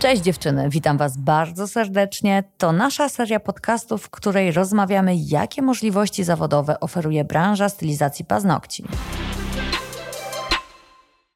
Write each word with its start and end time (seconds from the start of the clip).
Cześć 0.00 0.22
dziewczyny, 0.22 0.68
witam 0.68 0.98
Was 0.98 1.16
bardzo 1.16 1.68
serdecznie. 1.68 2.44
To 2.58 2.72
nasza 2.72 3.08
seria 3.08 3.40
podcastów, 3.40 4.02
w 4.02 4.10
której 4.10 4.52
rozmawiamy, 4.52 5.16
jakie 5.16 5.62
możliwości 5.62 6.24
zawodowe 6.24 6.80
oferuje 6.80 7.24
branża 7.24 7.68
stylizacji 7.68 8.24
paznokci. 8.24 8.84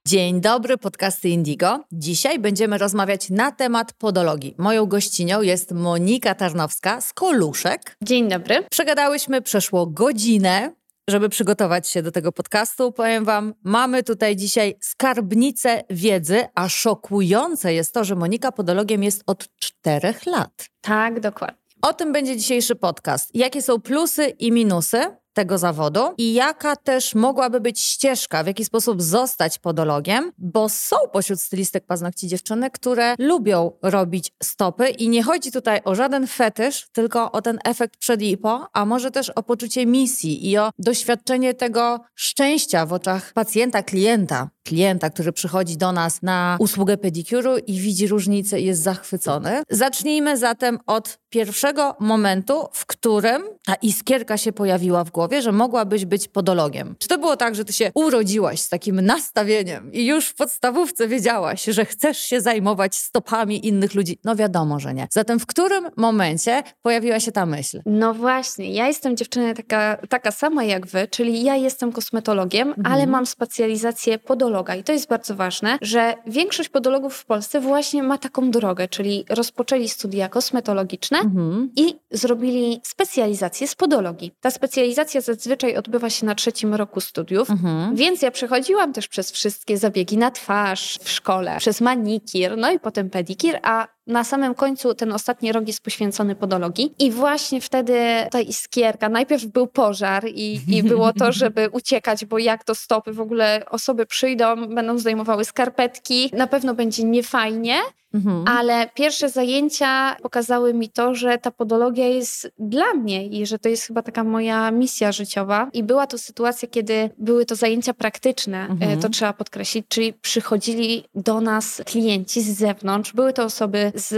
Dzień 0.07 0.41
dobry, 0.41 0.79
podcasty 0.79 1.29
Indigo. 1.29 1.81
Dzisiaj 1.93 2.39
będziemy 2.39 2.79
rozmawiać 2.79 3.31
na 3.31 3.53
temat 3.53 3.93
podologii. 3.93 4.55
Moją 4.59 4.87
gościnią 4.87 5.43
jest 5.43 5.73
Monika 5.73 6.35
Tarnowska 6.35 7.01
z 7.01 7.13
Koluszek. 7.13 7.97
Dzień 8.03 8.29
dobry. 8.29 8.65
Przegadałyśmy 8.71 9.43
przeszło 9.43 9.87
godzinę, 9.87 10.73
żeby 11.09 11.29
przygotować 11.29 11.89
się 11.89 12.03
do 12.03 12.13
tego 12.13 12.33
podcastu. 12.33 12.93
Powiem 12.93 13.25
Wam, 13.25 13.55
mamy 13.63 14.03
tutaj 14.03 14.37
dzisiaj 14.37 14.75
skarbnicę 14.81 15.83
wiedzy, 15.91 16.45
a 16.55 16.69
szokujące 16.69 17.75
jest 17.75 17.95
to, 17.95 18.05
że 18.05 18.15
Monika 18.15 18.53
podologiem 18.53 19.03
jest 19.03 19.23
od 19.27 19.49
czterech 19.57 20.27
lat. 20.27 20.69
Tak, 20.81 21.21
dokładnie. 21.21 21.59
O 21.83 21.93
tym 21.93 22.13
będzie 22.13 22.37
dzisiejszy 22.37 22.77
podcast. 22.77 23.31
Jakie 23.35 23.63
są 23.63 23.81
plusy 23.81 24.29
i 24.29 24.53
minusy 24.53 25.17
tego 25.35 25.59
zawodu 25.59 26.01
i 26.19 26.35
jaka 26.35 26.77
też 26.77 27.15
mogłaby 27.15 27.61
być 27.61 27.81
ścieżka, 27.81 28.45
w 28.45 28.47
jaki 28.47 28.65
sposób 28.65 29.03
zostać 29.03 29.59
podologiem, 29.59 30.33
bo 30.39 30.69
są 30.69 30.97
pośród 31.13 31.41
stylistek 31.41 31.87
paznokci 31.87 32.29
dziewczyny, 32.29 32.71
które 32.71 33.15
lubią 33.19 33.73
robić 33.83 34.33
stopy 34.43 34.89
i 34.89 35.09
nie 35.09 35.23
chodzi 35.23 35.53
tutaj 35.53 35.81
o 35.85 35.95
żaden 35.95 36.27
fetysz, 36.27 36.87
tylko 36.93 37.33
o 37.33 37.43
ten 37.43 37.59
efekt 37.65 37.97
przed 37.97 38.23
i 38.23 38.37
po, 38.37 38.69
a 38.73 38.85
może 38.85 39.11
też 39.11 39.31
o 39.31 39.43
poczucie 39.43 39.87
misji 39.87 40.51
i 40.51 40.59
o 40.59 40.71
doświadczenie 40.79 41.55
tego 41.55 42.01
szczęścia 42.15 42.87
w 42.87 42.93
oczach 42.93 43.33
pacjenta, 43.33 43.83
klienta 43.83 44.49
klienta, 44.65 45.11
który 45.11 45.33
przychodzi 45.33 45.77
do 45.77 45.93
nas 45.93 46.23
na 46.23 46.57
usługę 46.61 46.97
pedikuru 46.97 47.59
i 47.59 47.79
widzi 47.79 48.07
różnicę 48.07 48.61
i 48.61 48.65
jest 48.65 48.83
zachwycony. 48.83 49.63
Zacznijmy 49.71 50.37
zatem 50.37 50.79
od 50.87 51.19
pierwszego 51.29 51.97
momentu, 52.01 52.67
w 52.73 52.87
którym 52.87 53.43
ta 53.67 53.75
iskierka 53.75 54.39
się 54.39 54.53
pojawiła 54.53 55.05
w 55.05 55.11
głowie, 55.11 55.24
że 55.43 55.53
mogłabyś 55.53 56.05
być 56.05 56.29
podologiem. 56.29 56.97
Czy 56.99 57.09
to 57.09 57.19
było 57.19 57.37
tak, 57.37 57.55
że 57.55 57.65
ty 57.65 57.73
się 57.73 57.91
urodziłaś 57.95 58.61
z 58.61 58.69
takim 58.69 59.01
nastawieniem 59.01 59.93
i 59.93 60.07
już 60.07 60.27
w 60.27 60.35
podstawówce 60.35 61.09
wiedziałaś, 61.09 61.65
że 61.65 61.85
chcesz 61.85 62.19
się 62.19 62.41
zajmować 62.41 62.97
stopami 62.97 63.67
innych 63.67 63.95
ludzi? 63.95 64.19
No 64.25 64.37
wiadomo, 64.37 64.81
że 64.81 64.95
nie. 64.95 65.09
Zatem 65.11 65.41
w 65.41 65.47
którym 65.47 65.91
momencie 65.97 66.63
pojawiła 66.83 67.21
się 67.21 67.33
ta 67.33 67.47
myśl? 67.47 67.81
No 67.87 68.15
właśnie, 68.15 68.73
ja 68.73 68.87
jestem 68.87 69.17
dziewczyna 69.17 69.55
taka, 69.55 69.99
taka 70.09 70.31
sama 70.31 70.65
jak 70.65 70.87
wy, 70.87 71.09
czyli 71.11 71.45
ja 71.45 71.57
jestem 71.57 71.93
kosmetologiem, 71.93 72.69
mhm. 72.69 72.95
ale 72.95 73.07
mam 73.07 73.27
specjalizację 73.27 74.19
podologa. 74.19 74.75
I 74.75 74.85
to 74.85 74.93
jest 74.93 75.09
bardzo 75.09 75.35
ważne, 75.35 75.79
że 75.83 76.15
większość 76.27 76.69
podologów 76.69 77.17
w 77.17 77.25
Polsce 77.25 77.61
właśnie 77.61 78.03
ma 78.03 78.19
taką 78.19 78.51
drogę, 78.51 78.89
czyli 78.89 79.25
rozpoczęli 79.29 79.89
studia 79.89 80.29
kosmetologiczne 80.29 81.19
mhm. 81.19 81.71
i 81.77 81.95
zrobili 82.11 82.81
specjalizację 82.83 83.69
z 83.69 83.75
podologii. 83.75 84.33
Ta 84.41 84.51
specjalizacja 84.51 85.14
zazwyczaj 85.21 85.77
odbywa 85.77 86.11
się 86.11 86.27
na 86.27 86.35
trzecim 86.35 86.75
roku 86.75 87.01
studiów, 87.01 87.51
mhm. 87.51 87.97
więc 87.97 88.23
ja 88.23 88.31
przechodziłam 88.31 88.93
też 88.93 89.09
przez 89.09 89.33
wszystkie 89.33 89.79
zabiegi 89.79 90.19
na 90.19 90.31
twarz 90.31 90.99
w 91.03 91.11
szkole, 91.11 91.57
przez 91.59 91.81
manikir, 91.81 92.57
no 92.57 92.71
i 92.73 92.79
potem 92.79 93.11
pedikir, 93.11 93.59
a 93.63 93.94
na 94.07 94.25
samym 94.25 94.55
końcu 94.55 94.95
ten 94.95 95.13
ostatni 95.13 95.53
rok 95.53 95.67
jest 95.67 95.83
poświęcony 95.83 96.35
podologii 96.35 96.95
i 96.99 97.11
właśnie 97.11 97.61
wtedy 97.61 98.01
ta 98.31 98.41
iskierka, 98.41 99.09
najpierw 99.09 99.47
był 99.47 99.67
pożar 99.67 100.25
i, 100.29 100.61
i 100.69 100.83
było 100.83 101.13
to, 101.13 101.33
żeby 101.43 101.69
uciekać, 101.73 102.25
bo 102.25 102.39
jak 102.39 102.65
to 102.65 102.75
stopy, 102.75 103.13
w 103.13 103.21
ogóle 103.21 103.63
osoby 103.71 104.07
przyjdą, 104.07 104.67
będą 104.67 104.99
zdejmowały 104.99 105.45
skarpetki, 105.45 106.31
na 106.33 106.47
pewno 106.47 106.75
będzie 106.75 107.05
niefajnie, 107.05 107.75
Mhm. 108.15 108.45
Ale 108.49 108.91
pierwsze 108.95 109.29
zajęcia 109.29 110.17
pokazały 110.23 110.75
mi 110.75 110.89
to, 110.89 111.15
że 111.15 111.39
ta 111.39 111.51
podologia 111.51 112.09
jest 112.09 112.53
dla 112.59 112.95
mnie 112.95 113.27
i 113.27 113.47
że 113.47 113.59
to 113.59 113.69
jest 113.69 113.87
chyba 113.87 114.03
taka 114.03 114.25
moja 114.25 114.71
misja 114.71 115.13
życiowa. 115.13 115.71
I 115.73 115.83
była 115.83 116.07
to 116.07 116.19
sytuacja, 116.19 116.69
kiedy 116.69 117.11
były 117.19 117.47
to 117.47 117.55
zajęcia 117.55 117.95
praktyczne, 117.95 118.59
e, 118.59 118.71
mhm. 118.71 119.01
to 119.01 119.09
trzeba 119.09 119.33
podkreślić, 119.33 119.87
czyli 119.89 120.13
przychodzili 120.13 121.05
do 121.15 121.41
nas 121.41 121.83
klienci 121.87 122.43
z 122.43 122.59
zewnątrz. 122.59 123.13
Były 123.13 123.33
to 123.33 123.45
osoby 123.45 123.93
z 123.95 124.15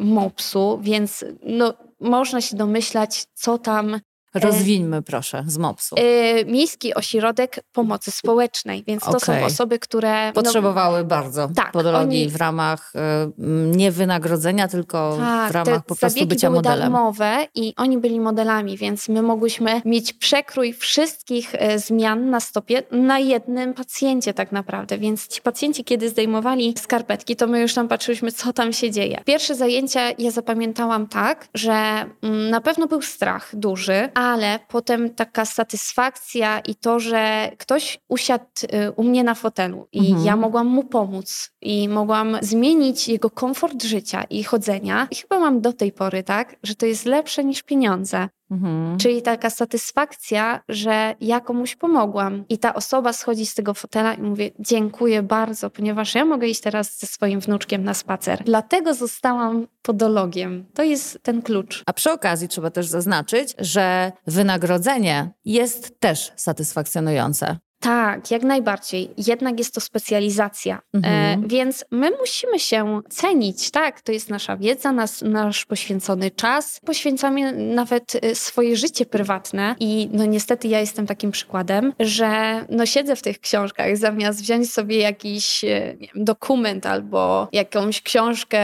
MOPS-u, 0.00 0.78
więc 0.82 1.24
no, 1.42 1.74
można 2.00 2.40
się 2.40 2.56
domyślać, 2.56 3.24
co 3.34 3.58
tam 3.58 4.00
Rozwińmy 4.34 5.02
proszę 5.02 5.44
z 5.46 5.58
MOPS-u. 5.58 5.96
Yy, 5.96 6.44
Miejski 6.44 6.94
Ośrodek 6.94 7.64
Pomocy 7.72 8.10
Społecznej, 8.10 8.84
więc 8.86 9.02
okay. 9.02 9.12
to 9.12 9.26
są 9.26 9.44
osoby, 9.44 9.78
które... 9.78 10.26
No, 10.26 10.32
Potrzebowały 10.32 10.98
no, 10.98 11.04
bardzo 11.04 11.48
tak, 11.54 11.72
podologii 11.72 12.22
oni... 12.22 12.30
w 12.30 12.36
ramach 12.36 12.92
y, 12.94 13.42
nie 13.76 13.92
wynagrodzenia, 13.92 14.68
tylko 14.68 15.16
tak, 15.18 15.52
w 15.52 15.54
ramach 15.54 15.84
po 15.84 15.96
prostu 15.96 16.26
bycia 16.26 16.48
były 16.48 16.58
modelem. 16.58 16.78
darmowe 16.78 17.46
i 17.54 17.74
oni 17.76 17.98
byli 17.98 18.20
modelami, 18.20 18.76
więc 18.76 19.08
my 19.08 19.22
mogłyśmy 19.22 19.82
mieć 19.84 20.12
przekrój 20.12 20.72
wszystkich 20.72 21.52
zmian 21.76 22.30
na 22.30 22.40
stopie 22.40 22.82
na 22.90 23.18
jednym 23.18 23.74
pacjencie 23.74 24.34
tak 24.34 24.52
naprawdę, 24.52 24.98
więc 24.98 25.28
ci 25.28 25.42
pacjenci, 25.42 25.84
kiedy 25.84 26.08
zdejmowali 26.08 26.74
skarpetki, 26.78 27.36
to 27.36 27.46
my 27.46 27.60
już 27.60 27.74
tam 27.74 27.88
patrzyliśmy, 27.88 28.32
co 28.32 28.52
tam 28.52 28.72
się 28.72 28.90
dzieje. 28.90 29.22
Pierwsze 29.24 29.54
zajęcia 29.54 30.00
ja 30.18 30.30
zapamiętałam 30.30 31.06
tak, 31.06 31.48
że 31.54 31.72
mm, 32.22 32.50
na 32.50 32.60
pewno 32.60 32.86
był 32.86 33.02
strach 33.02 33.56
duży, 33.56 34.08
ale 34.22 34.58
potem 34.68 35.14
taka 35.14 35.44
satysfakcja 35.44 36.60
i 36.60 36.74
to, 36.74 37.00
że 37.00 37.50
ktoś 37.58 37.98
usiadł 38.08 38.44
y, 38.64 38.92
u 38.92 39.02
mnie 39.02 39.24
na 39.24 39.34
fotelu 39.34 39.88
i 39.92 39.98
mhm. 40.10 40.26
ja 40.26 40.36
mogłam 40.36 40.66
mu 40.66 40.84
pomóc 40.84 41.50
i 41.60 41.88
mogłam 41.88 42.38
zmienić 42.42 43.08
jego 43.08 43.30
komfort 43.30 43.82
życia 43.82 44.24
i 44.24 44.44
chodzenia. 44.44 45.08
I 45.10 45.14
chyba 45.14 45.38
mam 45.38 45.60
do 45.60 45.72
tej 45.72 45.92
pory 45.92 46.22
tak, 46.22 46.56
że 46.62 46.74
to 46.74 46.86
jest 46.86 47.04
lepsze 47.04 47.44
niż 47.44 47.62
pieniądze. 47.62 48.28
Mhm. 48.52 48.98
Czyli 48.98 49.22
taka 49.22 49.50
satysfakcja, 49.50 50.60
że 50.68 51.14
ja 51.20 51.40
komuś 51.40 51.76
pomogłam 51.76 52.44
i 52.48 52.58
ta 52.58 52.74
osoba 52.74 53.12
schodzi 53.12 53.46
z 53.46 53.54
tego 53.54 53.74
fotela 53.74 54.14
i 54.14 54.22
mówi 54.22 54.52
dziękuję 54.58 55.22
bardzo, 55.22 55.70
ponieważ 55.70 56.14
ja 56.14 56.24
mogę 56.24 56.46
iść 56.46 56.60
teraz 56.60 56.98
ze 56.98 57.06
swoim 57.06 57.40
wnuczkiem 57.40 57.84
na 57.84 57.94
spacer. 57.94 58.42
Dlatego 58.44 58.94
zostałam 58.94 59.66
podologiem. 59.82 60.64
To 60.74 60.82
jest 60.82 61.18
ten 61.22 61.42
klucz. 61.42 61.82
A 61.86 61.92
przy 61.92 62.12
okazji 62.12 62.48
trzeba 62.48 62.70
też 62.70 62.86
zaznaczyć, 62.86 63.54
że 63.58 64.12
wynagrodzenie 64.26 65.30
jest 65.44 66.00
też 66.00 66.32
satysfakcjonujące. 66.36 67.58
Tak, 67.82 68.30
jak 68.30 68.42
najbardziej. 68.42 69.10
Jednak 69.16 69.58
jest 69.58 69.74
to 69.74 69.80
specjalizacja, 69.80 70.76
e, 70.76 70.96
mhm. 70.96 71.44
e, 71.44 71.48
więc 71.48 71.84
my 71.90 72.10
musimy 72.20 72.58
się 72.58 73.00
cenić, 73.10 73.70
tak? 73.70 74.00
To 74.00 74.12
jest 74.12 74.30
nasza 74.30 74.56
wiedza, 74.56 74.92
nas, 74.92 75.22
nasz 75.22 75.64
poświęcony 75.64 76.30
czas. 76.30 76.80
Poświęcamy 76.86 77.52
nawet 77.52 78.16
e, 78.22 78.34
swoje 78.34 78.76
życie 78.76 79.06
prywatne 79.06 79.76
i 79.80 80.08
no 80.12 80.24
niestety 80.24 80.68
ja 80.68 80.80
jestem 80.80 81.06
takim 81.06 81.30
przykładem, 81.30 81.92
że 82.00 82.64
no 82.68 82.86
siedzę 82.86 83.16
w 83.16 83.22
tych 83.22 83.40
książkach 83.40 83.96
zamiast 83.96 84.40
wziąć 84.40 84.72
sobie 84.72 84.98
jakiś 84.98 85.64
e, 85.64 85.96
wiem, 86.00 86.24
dokument 86.24 86.86
albo 86.86 87.48
jakąś 87.52 88.02
książkę. 88.02 88.62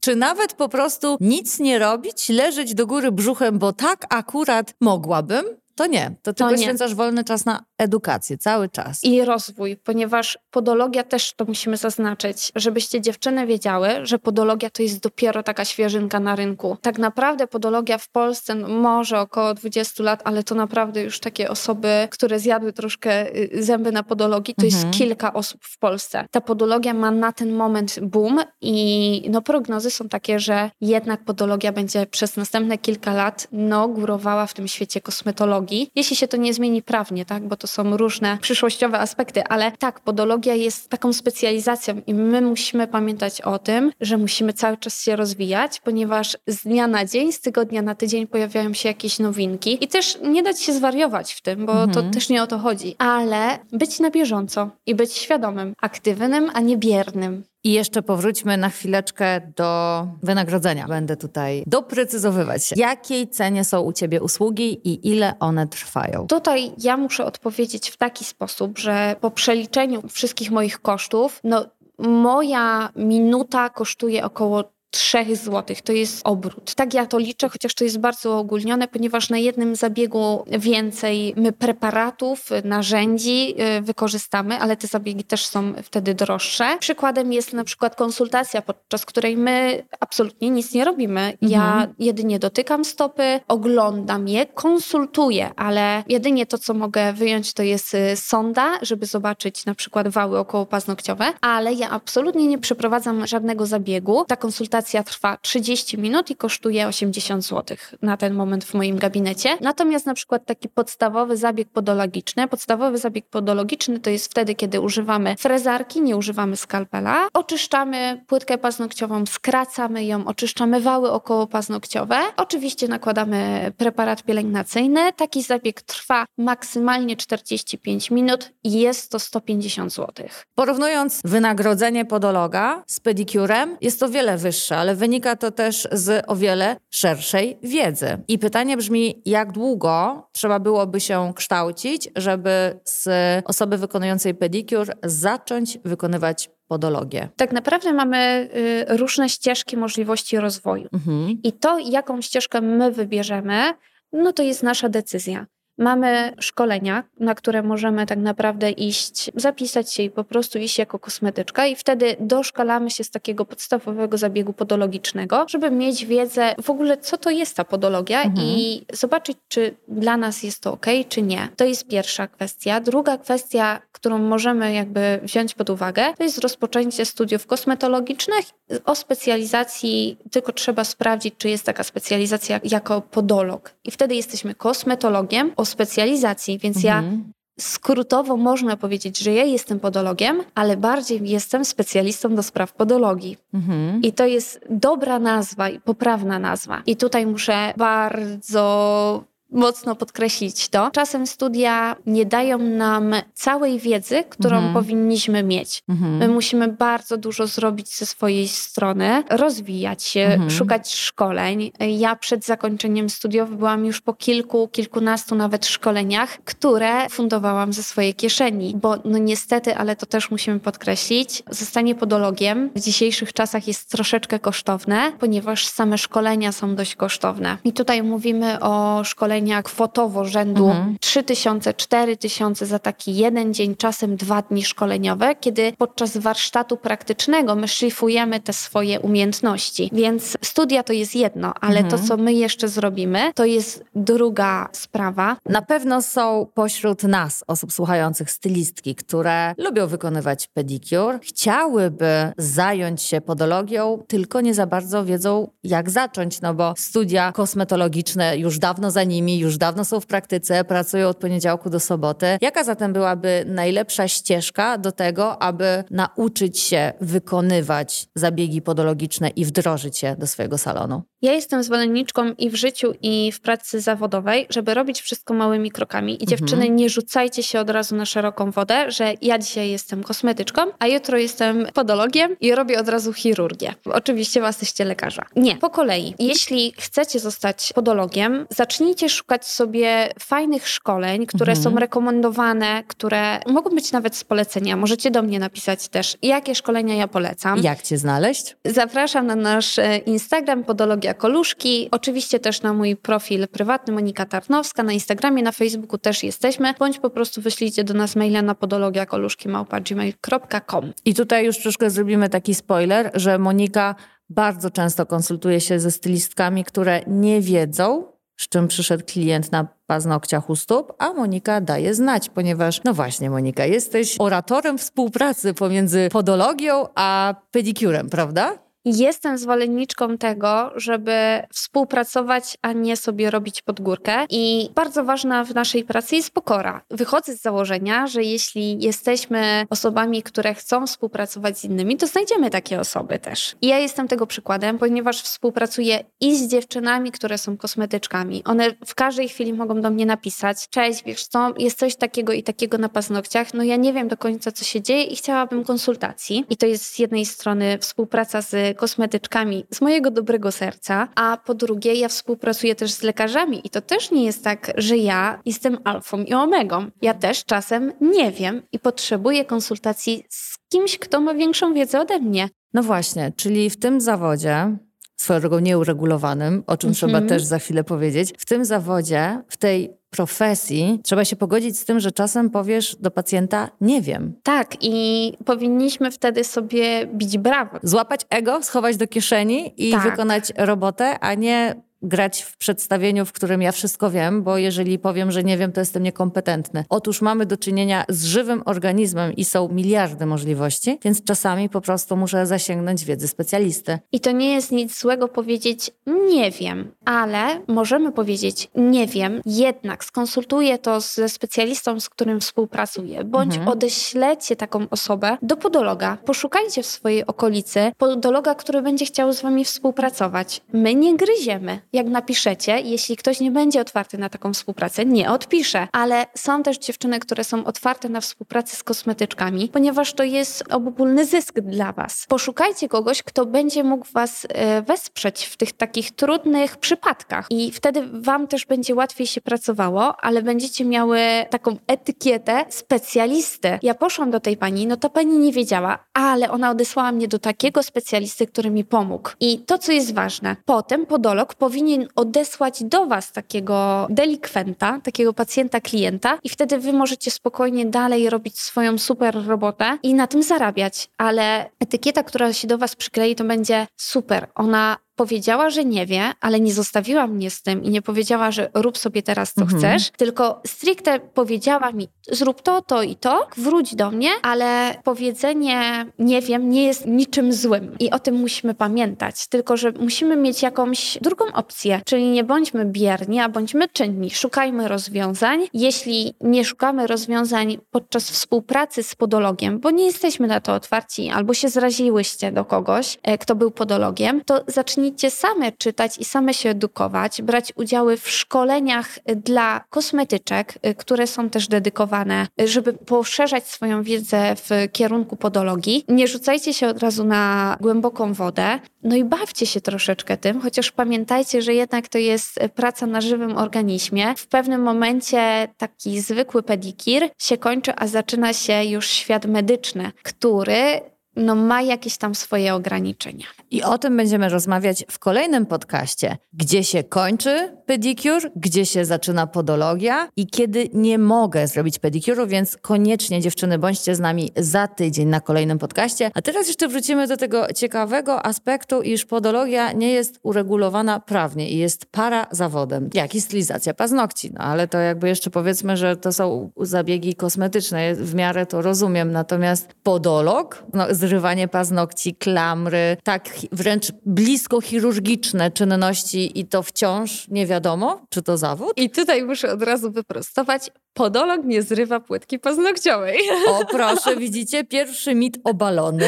Czy 0.00 0.16
nawet 0.16 0.52
po 0.52 0.68
prostu 0.68 1.16
nic 1.20 1.58
nie 1.58 1.78
robić, 1.78 2.28
leżeć 2.28 2.74
do 2.74 2.86
góry 2.86 3.12
brzuchem, 3.12 3.58
bo 3.58 3.72
tak 3.72 4.06
akurat 4.14 4.74
mogłabym? 4.80 5.44
To 5.74 5.86
nie, 5.86 6.14
to 6.22 6.32
ty 6.32 6.38
to 6.38 6.50
poświęcasz 6.50 6.94
wolny 6.94 7.24
czas 7.24 7.44
na 7.44 7.67
edukację 7.78 8.38
cały 8.38 8.68
czas. 8.68 9.04
I 9.04 9.24
rozwój, 9.24 9.76
ponieważ 9.76 10.38
podologia 10.50 11.04
też 11.04 11.34
to 11.34 11.44
musimy 11.44 11.76
zaznaczyć, 11.76 12.52
żebyście 12.56 13.00
dziewczyny 13.00 13.46
wiedziały, 13.46 13.88
że 14.02 14.18
podologia 14.18 14.70
to 14.70 14.82
jest 14.82 15.00
dopiero 15.00 15.42
taka 15.42 15.64
świeżynka 15.64 16.20
na 16.20 16.36
rynku. 16.36 16.76
Tak 16.82 16.98
naprawdę 16.98 17.46
podologia 17.46 17.98
w 17.98 18.08
Polsce 18.08 18.54
no, 18.54 18.68
może 18.68 19.20
około 19.20 19.54
20 19.54 20.02
lat, 20.02 20.20
ale 20.24 20.42
to 20.42 20.54
naprawdę 20.54 21.02
już 21.02 21.20
takie 21.20 21.50
osoby, 21.50 22.08
które 22.10 22.38
zjadły 22.38 22.72
troszkę 22.72 23.36
y, 23.36 23.64
zęby 23.64 23.92
na 23.92 24.02
podologii, 24.02 24.54
to 24.54 24.66
mhm. 24.66 24.82
jest 24.84 24.98
kilka 24.98 25.32
osób 25.32 25.60
w 25.64 25.78
Polsce. 25.78 26.26
Ta 26.30 26.40
podologia 26.40 26.94
ma 26.94 27.10
na 27.10 27.32
ten 27.32 27.52
moment 27.52 28.00
boom 28.00 28.40
i 28.60 29.28
no 29.30 29.42
prognozy 29.42 29.90
są 29.90 30.08
takie, 30.08 30.40
że 30.40 30.70
jednak 30.80 31.24
podologia 31.24 31.72
będzie 31.72 32.06
przez 32.06 32.36
następne 32.36 32.78
kilka 32.78 33.14
lat 33.14 33.48
no 33.52 33.88
górowała 33.88 34.46
w 34.46 34.54
tym 34.54 34.68
świecie 34.68 35.00
kosmetologii 35.00 35.90
jeśli 35.94 36.16
się 36.16 36.28
to 36.28 36.36
nie 36.36 36.54
zmieni 36.54 36.82
prawnie, 36.82 37.24
tak, 37.24 37.48
bo 37.48 37.56
to 37.56 37.67
są 37.68 37.96
różne 37.96 38.38
przyszłościowe 38.40 38.98
aspekty, 38.98 39.44
ale 39.44 39.72
tak, 39.72 40.00
podologia 40.00 40.54
jest 40.54 40.88
taką 40.88 41.12
specjalizacją 41.12 42.00
i 42.06 42.14
my 42.14 42.40
musimy 42.40 42.86
pamiętać 42.86 43.40
o 43.40 43.58
tym, 43.58 43.92
że 44.00 44.18
musimy 44.18 44.52
cały 44.52 44.76
czas 44.76 45.02
się 45.02 45.16
rozwijać, 45.16 45.80
ponieważ 45.80 46.36
z 46.46 46.62
dnia 46.62 46.86
na 46.86 47.04
dzień, 47.04 47.32
z 47.32 47.40
tygodnia 47.40 47.82
na 47.82 47.94
tydzień 47.94 48.26
pojawiają 48.26 48.74
się 48.74 48.88
jakieś 48.88 49.18
nowinki 49.18 49.84
i 49.84 49.88
też 49.88 50.18
nie 50.22 50.42
dać 50.42 50.60
się 50.60 50.72
zwariować 50.72 51.32
w 51.32 51.42
tym, 51.42 51.66
bo 51.66 51.72
mhm. 51.72 51.90
to 51.90 52.02
też 52.14 52.28
nie 52.28 52.42
o 52.42 52.46
to 52.46 52.58
chodzi, 52.58 52.94
ale 52.98 53.58
być 53.72 54.00
na 54.00 54.10
bieżąco 54.10 54.70
i 54.86 54.94
być 54.94 55.12
świadomym, 55.12 55.74
aktywnym, 55.80 56.50
a 56.54 56.60
nie 56.60 56.76
biernym. 56.76 57.44
I 57.64 57.72
jeszcze 57.72 58.02
powróćmy 58.02 58.56
na 58.56 58.68
chwileczkę 58.68 59.52
do 59.56 60.06
wynagrodzenia. 60.22 60.86
Będę 60.86 61.16
tutaj 61.16 61.62
doprecyzowywać 61.66 62.64
się. 62.64 62.74
Jakiej 62.78 63.28
cenie 63.28 63.64
są 63.64 63.80
u 63.80 63.92
Ciebie 63.92 64.22
usługi 64.22 64.88
i 64.88 65.08
ile 65.08 65.38
one 65.40 65.68
trwają? 65.68 66.26
Tutaj 66.26 66.72
ja 66.78 66.96
muszę 66.96 67.24
odpowiedzieć 67.24 67.90
w 67.90 67.96
taki 67.96 68.24
sposób, 68.24 68.78
że 68.78 69.16
po 69.20 69.30
przeliczeniu 69.30 70.02
wszystkich 70.08 70.50
moich 70.50 70.80
kosztów, 70.80 71.40
no 71.44 71.66
moja 71.98 72.90
minuta 72.96 73.70
kosztuje 73.70 74.24
około 74.24 74.64
3 74.90 75.36
zł. 75.36 75.76
To 75.84 75.92
jest 75.92 76.20
obrót. 76.24 76.74
Tak 76.74 76.94
ja 76.94 77.06
to 77.06 77.18
liczę, 77.18 77.48
chociaż 77.48 77.74
to 77.74 77.84
jest 77.84 77.98
bardzo 77.98 78.30
uogólnione, 78.30 78.88
ponieważ 78.88 79.30
na 79.30 79.38
jednym 79.38 79.76
zabiegu 79.76 80.44
więcej 80.46 81.34
my 81.36 81.52
preparatów, 81.52 82.48
narzędzi 82.64 83.54
y, 83.78 83.82
wykorzystamy, 83.82 84.58
ale 84.58 84.76
te 84.76 84.86
zabiegi 84.86 85.24
też 85.24 85.46
są 85.46 85.72
wtedy 85.82 86.14
droższe. 86.14 86.76
Przykładem 86.80 87.32
jest 87.32 87.52
na 87.52 87.64
przykład 87.64 87.96
konsultacja, 87.96 88.62
podczas 88.62 89.06
której 89.06 89.36
my 89.36 89.86
absolutnie 90.00 90.50
nic 90.50 90.74
nie 90.74 90.84
robimy. 90.84 91.20
Mhm. 91.20 91.38
Ja 91.40 91.88
jedynie 91.98 92.38
dotykam 92.38 92.84
stopy, 92.84 93.40
oglądam 93.48 94.28
je, 94.28 94.46
konsultuję, 94.46 95.50
ale 95.56 96.04
jedynie 96.08 96.46
to, 96.46 96.58
co 96.58 96.74
mogę 96.74 97.12
wyjąć, 97.12 97.52
to 97.52 97.62
jest 97.62 97.94
y, 97.94 98.16
sonda, 98.16 98.78
żeby 98.82 99.06
zobaczyć 99.06 99.66
na 99.66 99.74
przykład 99.74 100.08
wały 100.08 100.38
okołopaznokciowe, 100.38 101.24
ale 101.40 101.72
ja 101.72 101.90
absolutnie 101.90 102.46
nie 102.46 102.58
przeprowadzam 102.58 103.26
żadnego 103.26 103.66
zabiegu. 103.66 104.24
Ta 104.28 104.36
konsultacja 104.36 104.77
konsultacja 104.78 105.02
trwa 105.02 105.36
30 105.36 105.98
minut 105.98 106.30
i 106.30 106.36
kosztuje 106.36 106.88
80 106.88 107.44
zł 107.44 107.76
na 108.02 108.16
ten 108.16 108.34
moment 108.34 108.64
w 108.64 108.74
moim 108.74 108.98
gabinecie. 108.98 109.58
Natomiast 109.60 110.06
na 110.06 110.14
przykład 110.14 110.46
taki 110.46 110.68
podstawowy 110.68 111.36
zabieg 111.36 111.68
podologiczny, 111.68 112.48
podstawowy 112.48 112.98
zabieg 112.98 113.26
podologiczny 113.26 114.00
to 114.00 114.10
jest 114.10 114.30
wtedy, 114.30 114.54
kiedy 114.54 114.80
używamy 114.80 115.36
frezarki, 115.38 116.00
nie 116.00 116.16
używamy 116.16 116.56
skalpela, 116.56 117.28
oczyszczamy 117.34 118.24
płytkę 118.26 118.58
paznokciową, 118.58 119.26
skracamy 119.26 120.04
ją, 120.04 120.26
oczyszczamy 120.26 120.80
wały 120.80 121.12
okołopaznokciowe. 121.12 122.16
Oczywiście 122.36 122.88
nakładamy 122.88 123.72
preparat 123.76 124.22
pielęgnacyjny. 124.22 125.12
Taki 125.12 125.42
zabieg 125.42 125.82
trwa 125.82 126.24
maksymalnie 126.38 127.16
45 127.16 128.10
minut 128.10 128.50
i 128.64 128.72
jest 128.72 129.10
to 129.10 129.18
150 129.18 129.92
zł. 129.92 130.26
Porównując 130.54 131.20
wynagrodzenie 131.24 132.04
podologa 132.04 132.82
z 132.86 133.00
pedikurem, 133.00 133.76
jest 133.80 134.00
to 134.00 134.08
wiele 134.08 134.36
wyższe 134.36 134.67
ale 134.76 134.94
wynika 134.94 135.36
to 135.36 135.50
też 135.50 135.88
z 135.92 136.24
o 136.26 136.36
wiele 136.36 136.76
szerszej 136.90 137.58
wiedzy. 137.62 138.18
I 138.28 138.38
pytanie 138.38 138.76
brzmi, 138.76 139.22
jak 139.24 139.52
długo 139.52 140.28
trzeba 140.32 140.58
byłoby 140.58 141.00
się 141.00 141.32
kształcić, 141.34 142.08
żeby 142.16 142.80
z 142.84 143.08
osoby 143.44 143.78
wykonującej 143.78 144.34
pedicure 144.34 144.94
zacząć 145.02 145.78
wykonywać 145.84 146.50
podologię? 146.68 147.28
Tak 147.36 147.52
naprawdę 147.52 147.92
mamy 147.92 148.48
y, 148.90 148.96
różne 148.96 149.28
ścieżki 149.28 149.76
możliwości 149.76 150.38
rozwoju. 150.38 150.88
Mhm. 150.92 151.38
I 151.42 151.52
to, 151.52 151.78
jaką 151.78 152.20
ścieżkę 152.20 152.60
my 152.60 152.92
wybierzemy, 152.92 153.72
no 154.12 154.32
to 154.32 154.42
jest 154.42 154.62
nasza 154.62 154.88
decyzja. 154.88 155.46
Mamy 155.78 156.32
szkolenia, 156.40 157.04
na 157.20 157.34
które 157.34 157.62
możemy 157.62 158.06
tak 158.06 158.18
naprawdę 158.18 158.70
iść, 158.70 159.30
zapisać 159.34 159.92
się 159.92 160.02
i 160.02 160.10
po 160.10 160.24
prostu 160.24 160.58
iść 160.58 160.78
jako 160.78 160.98
kosmetyczka, 160.98 161.66
i 161.66 161.76
wtedy 161.76 162.16
doszkalamy 162.20 162.90
się 162.90 163.04
z 163.04 163.10
takiego 163.10 163.44
podstawowego 163.44 164.18
zabiegu 164.18 164.52
podologicznego, 164.52 165.44
żeby 165.48 165.70
mieć 165.70 166.06
wiedzę 166.06 166.54
w 166.62 166.70
ogóle, 166.70 166.96
co 166.96 167.18
to 167.18 167.30
jest 167.30 167.56
ta 167.56 167.64
podologia 167.64 168.22
mhm. 168.22 168.48
i 168.48 168.84
zobaczyć, 168.92 169.38
czy 169.48 169.74
dla 169.88 170.16
nas 170.16 170.42
jest 170.42 170.62
to 170.62 170.72
ok, 170.72 170.86
czy 171.08 171.22
nie. 171.22 171.48
To 171.56 171.64
jest 171.64 171.88
pierwsza 171.88 172.26
kwestia. 172.26 172.80
Druga 172.80 173.18
kwestia, 173.18 173.82
którą 173.92 174.18
możemy 174.18 174.72
jakby 174.72 175.20
wziąć 175.22 175.54
pod 175.54 175.70
uwagę, 175.70 176.14
to 176.18 176.22
jest 176.22 176.38
rozpoczęcie 176.38 177.04
studiów 177.04 177.46
kosmetologicznych 177.46 178.44
o 178.84 178.94
specjalizacji, 178.94 180.16
tylko 180.30 180.52
trzeba 180.52 180.84
sprawdzić, 180.84 181.34
czy 181.38 181.48
jest 181.48 181.64
taka 181.64 181.84
specjalizacja 181.84 182.60
jako 182.64 183.00
podolog. 183.00 183.74
I 183.84 183.90
wtedy 183.90 184.14
jesteśmy 184.14 184.54
kosmetologiem 184.54 185.52
o 185.56 185.64
specjalizacji, 185.68 186.58
więc 186.58 186.76
mhm. 186.76 186.84
ja 186.86 187.18
skrótowo 187.60 188.36
można 188.36 188.76
powiedzieć, 188.76 189.18
że 189.18 189.32
ja 189.32 189.44
jestem 189.44 189.80
podologiem, 189.80 190.42
ale 190.54 190.76
bardziej 190.76 191.28
jestem 191.28 191.64
specjalistą 191.64 192.34
do 192.34 192.42
spraw 192.42 192.72
podologii. 192.72 193.36
Mhm. 193.54 194.02
I 194.02 194.12
to 194.12 194.26
jest 194.26 194.60
dobra 194.70 195.18
nazwa 195.18 195.68
i 195.68 195.80
poprawna 195.80 196.38
nazwa. 196.38 196.82
I 196.86 196.96
tutaj 196.96 197.26
muszę 197.26 197.74
bardzo 197.76 199.24
mocno 199.50 199.94
podkreślić 199.94 200.68
to. 200.68 200.90
Czasem 200.90 201.26
studia 201.26 201.96
nie 202.06 202.26
dają 202.26 202.58
nam 202.58 203.14
całej 203.34 203.78
wiedzy, 203.78 204.24
którą 204.28 204.56
mhm. 204.56 204.74
powinniśmy 204.74 205.42
mieć. 205.42 205.82
Mhm. 205.88 206.16
My 206.16 206.28
musimy 206.28 206.68
bardzo 206.68 207.16
dużo 207.16 207.46
zrobić 207.46 207.96
ze 207.96 208.06
swojej 208.06 208.48
strony, 208.48 209.24
rozwijać 209.30 210.02
się, 210.02 210.20
mhm. 210.20 210.50
szukać 210.50 210.94
szkoleń. 210.94 211.72
Ja 211.80 212.16
przed 212.16 212.44
zakończeniem 212.44 213.10
studiów 213.10 213.56
byłam 213.56 213.86
już 213.86 214.00
po 214.00 214.14
kilku, 214.14 214.68
kilkunastu 214.68 215.34
nawet 215.34 215.66
szkoleniach, 215.66 216.38
które 216.44 217.08
fundowałam 217.08 217.72
ze 217.72 217.82
swojej 217.82 218.14
kieszeni, 218.14 218.76
bo 218.82 218.96
no 219.04 219.18
niestety, 219.18 219.76
ale 219.76 219.96
to 219.96 220.06
też 220.06 220.30
musimy 220.30 220.60
podkreślić, 220.60 221.42
zostanie 221.50 221.94
podologiem 221.94 222.70
w 222.76 222.80
dzisiejszych 222.80 223.32
czasach 223.32 223.68
jest 223.68 223.90
troszeczkę 223.90 224.38
kosztowne, 224.38 225.12
ponieważ 225.18 225.66
same 225.66 225.98
szkolenia 225.98 226.52
są 226.52 226.74
dość 226.74 226.94
kosztowne. 226.94 227.58
I 227.64 227.72
tutaj 227.72 228.02
mówimy 228.02 228.60
o 228.60 229.04
szkoleniach 229.04 229.37
kwotowo 229.64 230.24
rzędu 230.24 230.68
mhm. 230.68 230.96
3000, 231.00 231.74
4000 231.74 232.66
za 232.66 232.78
taki 232.78 233.16
jeden 233.16 233.54
dzień, 233.54 233.76
czasem 233.76 234.16
dwa 234.16 234.42
dni 234.42 234.64
szkoleniowe, 234.64 235.34
kiedy 235.34 235.72
podczas 235.78 236.16
warsztatu 236.16 236.76
praktycznego 236.76 237.54
my 237.54 237.68
szlifujemy 237.68 238.40
te 238.40 238.52
swoje 238.52 239.00
umiejętności. 239.00 239.90
Więc 239.92 240.36
studia 240.44 240.82
to 240.82 240.92
jest 240.92 241.16
jedno, 241.16 241.54
ale 241.60 241.80
mhm. 241.80 241.90
to, 241.90 242.08
co 242.08 242.16
my 242.16 242.32
jeszcze 242.32 242.68
zrobimy, 242.68 243.32
to 243.34 243.44
jest 243.44 243.84
druga 243.94 244.68
sprawa. 244.72 245.36
Na 245.46 245.62
pewno 245.62 246.02
są 246.02 246.46
pośród 246.54 247.02
nas, 247.02 247.44
osób 247.46 247.72
słuchających 247.72 248.30
stylistki, 248.30 248.94
które 248.94 249.54
lubią 249.58 249.86
wykonywać 249.86 250.46
pedicure, 250.46 251.18
chciałyby 251.22 252.32
zająć 252.38 253.02
się 253.02 253.20
podologią, 253.20 254.02
tylko 254.06 254.40
nie 254.40 254.54
za 254.54 254.66
bardzo 254.66 255.04
wiedzą, 255.04 255.50
jak 255.64 255.90
zacząć, 255.90 256.40
no 256.40 256.54
bo 256.54 256.74
studia 256.76 257.32
kosmetologiczne 257.32 258.38
już 258.38 258.58
dawno 258.58 258.90
za 258.90 259.04
nimi 259.04 259.27
nimi 259.28 259.40
już 259.40 259.58
dawno 259.58 259.84
są 259.84 260.00
w 260.00 260.06
praktyce, 260.06 260.64
pracują 260.64 261.08
od 261.08 261.16
poniedziałku 261.16 261.70
do 261.70 261.80
soboty. 261.80 262.26
Jaka 262.40 262.64
zatem 262.64 262.92
byłaby 262.92 263.44
najlepsza 263.46 264.08
ścieżka 264.08 264.78
do 264.78 264.92
tego, 264.92 265.42
aby 265.42 265.84
nauczyć 265.90 266.58
się 266.58 266.92
wykonywać 267.00 268.08
zabiegi 268.14 268.62
podologiczne 268.62 269.28
i 269.28 269.44
wdrożyć 269.44 270.02
je 270.02 270.16
do 270.16 270.26
swojego 270.26 270.58
salonu? 270.58 271.02
Ja 271.22 271.32
jestem 271.32 271.62
zwolenniczką 271.62 272.32
i 272.38 272.50
w 272.50 272.54
życiu, 272.54 272.94
i 273.02 273.32
w 273.32 273.40
pracy 273.40 273.80
zawodowej, 273.80 274.46
żeby 274.50 274.74
robić 274.74 275.00
wszystko 275.00 275.34
małymi 275.34 275.70
krokami. 275.70 276.22
I 276.22 276.26
dziewczyny, 276.26 276.62
mhm. 276.62 276.76
nie 276.76 276.88
rzucajcie 276.88 277.42
się 277.42 277.60
od 277.60 277.70
razu 277.70 277.96
na 277.96 278.06
szeroką 278.06 278.50
wodę, 278.50 278.90
że 278.90 279.14
ja 279.22 279.38
dzisiaj 279.38 279.70
jestem 279.70 280.02
kosmetyczką, 280.02 280.62
a 280.78 280.86
jutro 280.86 281.18
jestem 281.18 281.66
podologiem 281.74 282.36
i 282.40 282.54
robię 282.54 282.80
od 282.80 282.88
razu 282.88 283.12
chirurgię. 283.12 283.74
Oczywiście 283.84 284.40
was 284.40 284.58
jesteście 284.58 284.84
lekarza. 284.84 285.22
Nie, 285.36 285.56
po 285.56 285.70
kolei. 285.70 286.14
Jeśli 286.18 286.72
chcecie 286.78 287.20
zostać 287.20 287.72
podologiem, 287.72 288.46
zacznijcie 288.50 289.08
szukać 289.08 289.46
sobie 289.46 290.08
fajnych 290.20 290.68
szkoleń, 290.68 291.26
które 291.26 291.52
mhm. 291.52 291.64
są 291.64 291.80
rekomendowane, 291.80 292.82
które 292.88 293.40
mogą 293.46 293.70
być 293.70 293.92
nawet 293.92 294.16
z 294.16 294.24
polecenia. 294.24 294.76
Możecie 294.76 295.10
do 295.10 295.22
mnie 295.22 295.38
napisać 295.38 295.88
też, 295.88 296.16
jakie 296.22 296.54
szkolenia 296.54 296.94
ja 296.94 297.08
polecam. 297.08 297.62
Jak 297.62 297.82
cię 297.82 297.98
znaleźć? 297.98 298.56
Zapraszam 298.64 299.26
na 299.26 299.36
nasz 299.36 299.78
e, 299.78 299.96
Instagram 299.96 300.64
podologia 300.64 301.07
koluszki. 301.14 301.88
Oczywiście 301.90 302.40
też 302.40 302.62
na 302.62 302.72
mój 302.72 302.96
profil 302.96 303.48
prywatny 303.48 303.92
Monika 303.92 304.26
Tarnowska. 304.26 304.82
Na 304.82 304.92
Instagramie, 304.92 305.42
na 305.42 305.52
Facebooku 305.52 305.98
też 305.98 306.22
jesteśmy. 306.22 306.74
Bądź 306.78 306.98
po 306.98 307.10
prostu 307.10 307.40
wyślijcie 307.40 307.84
do 307.84 307.94
nas 307.94 308.16
maila 308.16 308.42
na 308.42 308.54
podologiakoluszki.gmail.com 308.54 310.92
I 311.04 311.14
tutaj 311.14 311.46
już 311.46 311.58
troszkę 311.58 311.90
zrobimy 311.90 312.28
taki 312.28 312.54
spoiler, 312.54 313.10
że 313.14 313.38
Monika 313.38 313.94
bardzo 314.30 314.70
często 314.70 315.06
konsultuje 315.06 315.60
się 315.60 315.80
ze 315.80 315.90
stylistkami, 315.90 316.64
które 316.64 317.00
nie 317.06 317.40
wiedzą, 317.40 318.12
z 318.36 318.48
czym 318.48 318.68
przyszedł 318.68 319.04
klient 319.06 319.52
na 319.52 319.68
paznokciach 319.86 320.50
u 320.50 320.56
stóp, 320.56 320.92
a 320.98 321.12
Monika 321.12 321.60
daje 321.60 321.94
znać, 321.94 322.28
ponieważ, 322.28 322.80
no 322.84 322.94
właśnie, 322.94 323.30
Monika, 323.30 323.64
jesteś 323.64 324.16
oratorem 324.18 324.78
współpracy 324.78 325.54
pomiędzy 325.54 326.08
podologią 326.12 326.86
a 326.94 327.34
pedicurem, 327.50 328.10
prawda? 328.10 328.67
Jestem 328.92 329.38
zwolenniczką 329.38 330.18
tego, 330.18 330.72
żeby 330.76 331.42
współpracować, 331.52 332.58
a 332.62 332.72
nie 332.72 332.96
sobie 332.96 333.30
robić 333.30 333.62
pod 333.62 333.80
górkę. 333.80 334.26
I 334.30 334.70
bardzo 334.74 335.04
ważna 335.04 335.44
w 335.44 335.54
naszej 335.54 335.84
pracy 335.84 336.16
jest 336.16 336.30
pokora. 336.30 336.82
Wychodzę 336.90 337.36
z 337.36 337.42
założenia, 337.42 338.06
że 338.06 338.22
jeśli 338.22 338.84
jesteśmy 338.84 339.66
osobami, 339.70 340.22
które 340.22 340.54
chcą 340.54 340.86
współpracować 340.86 341.58
z 341.58 341.64
innymi, 341.64 341.96
to 341.96 342.06
znajdziemy 342.06 342.50
takie 342.50 342.80
osoby 342.80 343.18
też. 343.18 343.56
I 343.62 343.66
ja 343.66 343.78
jestem 343.78 344.08
tego 344.08 344.26
przykładem, 344.26 344.78
ponieważ 344.78 345.22
współpracuję 345.22 346.04
i 346.20 346.36
z 346.36 346.48
dziewczynami, 346.48 347.12
które 347.12 347.38
są 347.38 347.56
kosmetyczkami. 347.56 348.44
One 348.44 348.74
w 348.86 348.94
każdej 348.94 349.28
chwili 349.28 349.52
mogą 349.52 349.80
do 349.80 349.90
mnie 349.90 350.06
napisać: 350.06 350.68
Cześć, 350.68 351.04
wiesz 351.04 351.26
co, 351.26 351.52
jest 351.58 351.78
coś 351.78 351.96
takiego 351.96 352.32
i 352.32 352.42
takiego 352.42 352.78
na 352.78 352.88
paznokciach. 352.88 353.54
No 353.54 353.64
ja 353.64 353.76
nie 353.76 353.92
wiem 353.92 354.08
do 354.08 354.16
końca, 354.16 354.52
co 354.52 354.64
się 354.64 354.82
dzieje 354.82 355.04
i 355.04 355.16
chciałabym 355.16 355.64
konsultacji. 355.64 356.44
I 356.50 356.56
to 356.56 356.66
jest 356.66 356.84
z 356.84 356.98
jednej 356.98 357.26
strony 357.26 357.78
współpraca 357.78 358.42
z 358.42 358.77
kosmetyczkami 358.78 359.64
z 359.74 359.80
mojego 359.80 360.10
dobrego 360.10 360.52
serca, 360.52 361.08
a 361.14 361.36
po 361.46 361.54
drugie 361.54 361.94
ja 361.94 362.08
współpracuję 362.08 362.74
też 362.74 362.92
z 362.92 363.02
lekarzami 363.02 363.60
i 363.64 363.70
to 363.70 363.80
też 363.80 364.10
nie 364.10 364.24
jest 364.24 364.44
tak, 364.44 364.72
że 364.76 364.96
ja 364.96 365.40
jestem 365.46 365.78
alfą 365.84 366.22
i 366.22 366.34
omegą. 366.34 366.86
Ja 367.02 367.14
też 367.14 367.44
czasem 367.44 367.92
nie 368.00 368.32
wiem 368.32 368.62
i 368.72 368.78
potrzebuję 368.78 369.44
konsultacji 369.44 370.24
z 370.28 370.58
kimś, 370.68 370.98
kto 370.98 371.20
ma 371.20 371.34
większą 371.34 371.74
wiedzę 371.74 372.00
ode 372.00 372.18
mnie. 372.18 372.48
No 372.74 372.82
właśnie, 372.82 373.32
czyli 373.36 373.70
w 373.70 373.78
tym 373.78 374.00
zawodzie 374.00 374.76
swoją 375.16 375.40
drogą 375.40 375.58
nieuregulowanym, 375.58 376.64
o 376.66 376.76
czym 376.76 376.92
trzeba 376.92 377.12
Mhm. 377.18 377.28
też 377.28 377.44
za 377.44 377.58
chwilę 377.58 377.84
powiedzieć. 377.84 378.34
W 378.38 378.46
tym 378.46 378.64
zawodzie, 378.64 379.42
w 379.48 379.56
tej 379.56 379.97
profesji 380.10 381.00
trzeba 381.04 381.24
się 381.24 381.36
pogodzić 381.36 381.78
z 381.78 381.84
tym, 381.84 382.00
że 382.00 382.12
czasem 382.12 382.50
powiesz 382.50 382.96
do 383.00 383.10
pacjenta 383.10 383.70
nie 383.80 384.02
wiem. 384.02 384.34
Tak, 384.42 384.76
i 384.80 385.32
powinniśmy 385.44 386.10
wtedy 386.10 386.44
sobie 386.44 387.06
bić 387.06 387.38
brawo. 387.38 387.78
Złapać 387.82 388.20
ego, 388.30 388.62
schować 388.62 388.96
do 388.96 389.06
kieszeni 389.06 389.88
i 389.88 389.90
Tak. 389.92 390.02
wykonać 390.10 390.52
robotę, 390.56 391.18
a 391.20 391.34
nie 391.34 391.74
grać 392.02 392.42
w 392.42 392.56
przedstawieniu, 392.56 393.26
w 393.26 393.32
którym 393.32 393.62
ja 393.62 393.72
wszystko 393.72 394.10
wiem, 394.10 394.42
bo 394.42 394.58
jeżeli 394.58 394.98
powiem, 394.98 395.32
że 395.32 395.44
nie 395.44 395.58
wiem, 395.58 395.72
to 395.72 395.80
jestem 395.80 396.02
niekompetentny. 396.02 396.84
Otóż 396.88 397.22
mamy 397.22 397.46
do 397.46 397.56
czynienia 397.56 398.04
z 398.08 398.24
żywym 398.24 398.62
organizmem 398.64 399.32
i 399.36 399.44
są 399.44 399.68
miliardy 399.68 400.26
możliwości, 400.26 400.98
więc 401.04 401.24
czasami 401.24 401.68
po 401.68 401.80
prostu 401.80 402.16
muszę 402.16 402.46
zasięgnąć 402.46 403.04
wiedzy 403.04 403.28
specjalisty. 403.28 403.98
I 404.12 404.20
to 404.20 404.30
nie 404.32 404.54
jest 404.54 404.72
nic 404.72 405.00
złego 405.00 405.28
powiedzieć 405.28 405.90
nie 406.30 406.50
wiem, 406.50 406.92
ale 407.04 407.60
możemy 407.68 408.12
powiedzieć 408.12 408.68
nie 408.74 409.06
wiem, 409.06 409.40
jednak 409.46 410.04
skonsultuję 410.04 410.78
to 410.78 411.00
ze 411.00 411.28
specjalistą, 411.28 412.00
z 412.00 412.08
którym 412.08 412.40
współpracuję, 412.40 413.24
bądź 413.24 413.48
Mhm. 413.54 413.68
odeślecie 413.68 414.56
taką 414.56 414.86
osobę 414.90 415.38
do 415.42 415.56
podologa. 415.56 416.18
Poszukajcie 416.24 416.82
w 416.82 416.86
swojej 416.86 417.26
okolicy 417.26 417.92
podologa, 417.98 418.54
który 418.54 418.82
będzie 418.82 419.04
chciał 419.04 419.32
z 419.32 419.42
wami 419.42 419.64
współpracować. 419.64 420.60
My 420.72 420.94
nie 420.94 421.16
gryziemy. 421.16 421.80
Jak 421.92 422.06
napiszecie, 422.06 422.80
jeśli 422.80 423.16
ktoś 423.16 423.40
nie 423.40 423.50
będzie 423.50 423.80
otwarty 423.80 424.18
na 424.18 424.28
taką 424.28 424.52
współpracę, 424.52 425.04
nie 425.04 425.30
odpiszę. 425.30 425.88
Ale 425.92 426.26
są 426.34 426.62
też 426.62 426.78
dziewczyny, 426.78 427.20
które 427.20 427.44
są 427.44 427.64
otwarte 427.64 428.08
na 428.08 428.20
współpracę 428.20 428.76
z 428.76 428.84
kosmetyczkami, 428.84 429.68
ponieważ 429.68 430.12
to 430.12 430.22
jest 430.24 430.64
obopólny 430.70 431.24
zysk 431.24 431.60
dla 431.60 431.92
was. 431.92 432.26
Poszukajcie 432.28 432.88
kogoś, 432.88 433.22
kto 433.22 433.46
będzie 433.46 433.84
mógł 433.84 434.06
was 434.12 434.46
e, 434.48 434.82
wesprzeć 434.82 435.44
w 435.44 435.56
tych 435.56 435.72
takich 435.72 436.10
trudnych 436.10 436.76
przypadkach 436.76 437.46
i 437.50 437.72
wtedy 437.72 438.08
wam 438.12 438.46
też 438.46 438.66
będzie 438.66 438.94
łatwiej 438.94 439.26
się 439.26 439.40
pracowało, 439.40 440.16
ale 440.20 440.42
będziecie 440.42 440.84
miały 440.84 441.20
taką 441.50 441.76
etykietę 441.86 442.64
specjalisty. 442.68 443.78
Ja 443.82 443.94
poszłam 443.94 444.30
do 444.30 444.40
tej 444.40 444.56
pani, 444.56 444.86
no 444.86 444.96
ta 444.96 445.08
pani 445.08 445.38
nie 445.38 445.52
wiedziała, 445.52 445.98
ale 446.14 446.50
ona 446.50 446.70
odesłała 446.70 447.12
mnie 447.12 447.28
do 447.28 447.38
takiego 447.38 447.82
specjalisty, 447.82 448.46
który 448.46 448.70
mi 448.70 448.84
pomógł. 448.84 449.30
I 449.40 449.58
to, 449.58 449.78
co 449.78 449.92
jest 449.92 450.14
ważne, 450.14 450.56
potem 450.64 451.06
podolog 451.06 451.54
powinien 451.78 452.08
odesłać 452.16 452.84
do 452.84 453.06
was 453.06 453.32
takiego 453.32 454.06
delikwenta, 454.10 455.00
takiego 455.02 455.32
pacjenta, 455.32 455.80
klienta 455.80 456.38
i 456.44 456.48
wtedy 456.48 456.78
wy 456.78 456.92
możecie 456.92 457.30
spokojnie 457.30 457.86
dalej 457.86 458.30
robić 458.30 458.60
swoją 458.60 458.98
super 458.98 459.46
robotę 459.46 459.98
i 460.02 460.14
na 460.14 460.26
tym 460.26 460.42
zarabiać. 460.42 461.08
Ale 461.18 461.70
etykieta, 461.80 462.22
która 462.22 462.52
się 462.52 462.68
do 462.68 462.78
was 462.78 462.96
przyklei, 462.96 463.34
to 463.34 463.44
będzie 463.44 463.86
super. 463.96 464.48
Ona 464.54 464.96
powiedziała, 465.22 465.70
że 465.70 465.84
nie 465.84 466.06
wie, 466.06 466.22
ale 466.40 466.60
nie 466.60 466.72
zostawiła 466.72 467.26
mnie 467.26 467.50
z 467.50 467.62
tym 467.62 467.84
i 467.84 467.90
nie 467.90 468.02
powiedziała, 468.02 468.50
że 468.50 468.70
rób 468.74 468.98
sobie 468.98 469.22
teraz 469.22 469.54
co 469.54 469.62
Mhm. 469.62 469.78
chcesz, 469.78 470.10
tylko 470.16 470.60
stricte 470.66 471.20
powiedziała 471.20 471.92
mi, 471.92 472.08
zrób 472.30 472.62
to, 472.62 472.82
to 472.82 473.02
i 473.02 473.16
to, 473.16 473.46
wróć 473.56 473.94
do 473.94 474.10
mnie, 474.10 474.30
ale 474.42 474.94
powiedzenie 475.04 476.06
nie 476.18 476.40
wiem 476.42 476.70
nie 476.70 476.84
jest 476.86 477.06
niczym 477.06 477.52
złym 477.52 477.96
i 478.00 478.10
o 478.10 478.18
tym 478.18 478.34
musimy 478.34 478.74
pamiętać, 478.74 479.46
tylko 479.46 479.76
że 479.76 479.92
musimy 479.92 480.36
mieć 480.36 480.62
jakąś 480.62 481.18
drugą 481.20 481.44
opcję, 481.54 482.00
czyli 482.06 482.24
nie 482.30 482.44
bądźmy 482.44 482.84
bierni, 482.84 483.40
a 483.40 483.48
bądźmy 483.48 483.88
czynni, 483.88 484.30
szukajmy 484.30 484.88
rozwiązań. 484.88 485.60
Jeśli 485.74 486.34
nie 486.40 486.64
szukamy 486.64 487.06
rozwiązań 487.06 487.78
podczas 487.90 488.30
współpracy 488.30 489.02
z 489.02 489.14
podologiem, 489.14 489.78
bo 489.80 489.90
nie 489.90 490.04
jesteśmy 490.06 490.46
na 490.46 490.60
to 490.60 490.74
otwarci, 490.74 491.30
albo 491.30 491.54
się 491.54 491.68
zraziłyście 491.68 492.52
do 492.52 492.64
kogoś, 492.64 493.18
e, 493.22 493.38
kto 493.38 493.54
był 493.54 493.70
podologiem, 493.70 494.40
to 494.44 494.60
zacznijcie 495.08 495.30
same 495.30 495.72
czytać 495.72 496.18
i 496.18 496.24
same 496.24 496.54
się 496.54 496.70
edukować, 496.70 497.42
brać 497.42 497.72
udziały 497.76 498.16
w 498.16 498.30
szkoleniach 498.30 499.18
dla 499.36 499.84
kosmetyczek, 499.90 500.74
e, 500.82 500.94
które 500.94 501.26
są 501.26 501.50
też 501.50 501.68
dedykowane, 501.68 502.46
żeby 502.58 502.92
poszerzać 502.92 503.66
swoją 503.66 504.02
wiedzę 504.02 504.54
w 504.56 504.92
kierunku 504.92 505.36
podologii. 505.36 506.04
Nie 506.08 506.28
rzucajcie 506.28 506.74
się 506.74 506.88
od 506.88 506.98
razu 506.98 507.24
na 507.24 507.76
głęboką 507.80 508.32
wodę, 508.32 508.80
no 509.02 509.16
i 509.16 509.24
bawcie 509.24 509.66
się 509.66 509.80
troszeczkę 509.80 510.36
tym, 510.36 510.60
chociaż 510.60 510.92
pamiętajcie, 510.92 511.62
że 511.62 511.74
jednak 511.74 512.08
to 512.08 512.18
jest 512.18 512.58
praca 512.74 513.06
na 513.06 513.20
żywym 513.20 513.56
organizmie. 513.56 514.34
W 514.36 514.46
pewnym 514.46 514.82
momencie 514.82 515.68
taki 515.76 516.20
zwykły 516.20 516.62
pedikir 516.62 517.28
się 517.38 517.58
kończy, 517.58 517.92
a 517.96 518.06
zaczyna 518.06 518.52
się 518.52 518.84
już 518.84 519.06
świat 519.06 519.46
medyczny, 519.46 520.12
który 520.22 521.00
no, 521.38 521.54
ma 521.54 521.82
jakieś 521.82 522.16
tam 522.16 522.34
swoje 522.34 522.74
ograniczenia. 522.74 523.46
I 523.70 523.82
o 523.82 523.98
tym 523.98 524.16
będziemy 524.16 524.48
rozmawiać 524.48 525.04
w 525.10 525.18
kolejnym 525.18 525.66
podcaście. 525.66 526.36
Gdzie 526.52 526.84
się 526.84 527.04
kończy 527.04 527.76
pedicure, 527.86 528.50
gdzie 528.56 528.86
się 528.86 529.04
zaczyna 529.04 529.46
podologia 529.46 530.28
i 530.36 530.46
kiedy 530.46 530.88
nie 530.94 531.18
mogę 531.18 531.68
zrobić 531.68 531.98
pedicuru, 531.98 532.46
więc 532.46 532.76
koniecznie 532.76 533.40
dziewczyny 533.40 533.78
bądźcie 533.78 534.14
z 534.14 534.20
nami 534.20 534.52
za 534.56 534.88
tydzień 534.88 535.28
na 535.28 535.40
kolejnym 535.40 535.78
podcaście. 535.78 536.30
A 536.34 536.42
teraz 536.42 536.68
jeszcze 536.68 536.88
wrócimy 536.88 537.26
do 537.26 537.36
tego 537.36 537.72
ciekawego 537.72 538.46
aspektu, 538.46 539.02
iż 539.02 539.24
podologia 539.24 539.92
nie 539.92 540.12
jest 540.12 540.38
uregulowana 540.42 541.20
prawnie 541.20 541.70
i 541.70 541.78
jest 541.78 542.06
para 542.06 542.46
zawodem, 542.50 543.10
jak 543.14 543.34
i 543.34 543.40
stylizacja 543.40 543.94
paznokci. 543.94 544.50
No 544.52 544.60
ale 544.60 544.88
to 544.88 544.98
jakby 544.98 545.28
jeszcze 545.28 545.50
powiedzmy, 545.50 545.96
że 545.96 546.16
to 546.16 546.32
są 546.32 546.70
zabiegi 546.80 547.34
kosmetyczne, 547.34 548.14
w 548.14 548.34
miarę 548.34 548.66
to 548.66 548.82
rozumiem. 548.82 549.32
Natomiast 549.32 549.88
podolog, 550.02 550.84
no, 550.94 551.14
zrywanie 551.28 551.68
paznokci, 551.68 552.34
klamry, 552.34 553.16
tak 553.24 553.48
wręcz 553.72 554.12
blisko 554.26 554.80
chirurgiczne 554.80 555.70
czynności 555.70 556.60
i 556.60 556.66
to 556.66 556.82
wciąż 556.82 557.48
nie 557.48 557.66
wiadomo, 557.66 558.26
czy 558.30 558.42
to 558.42 558.58
zawód? 558.58 558.92
I 558.96 559.10
tutaj 559.10 559.42
muszę 559.42 559.72
od 559.72 559.82
razu 559.82 560.10
wyprostować. 560.10 560.90
Podolog 561.18 561.64
nie 561.64 561.82
zrywa 561.82 562.20
płytki 562.20 562.58
paznokciowej. 562.58 563.38
O 563.68 563.84
proszę, 563.90 564.36
widzicie, 564.36 564.84
pierwszy 564.84 565.34
mit 565.34 565.58
obalony. 565.64 566.26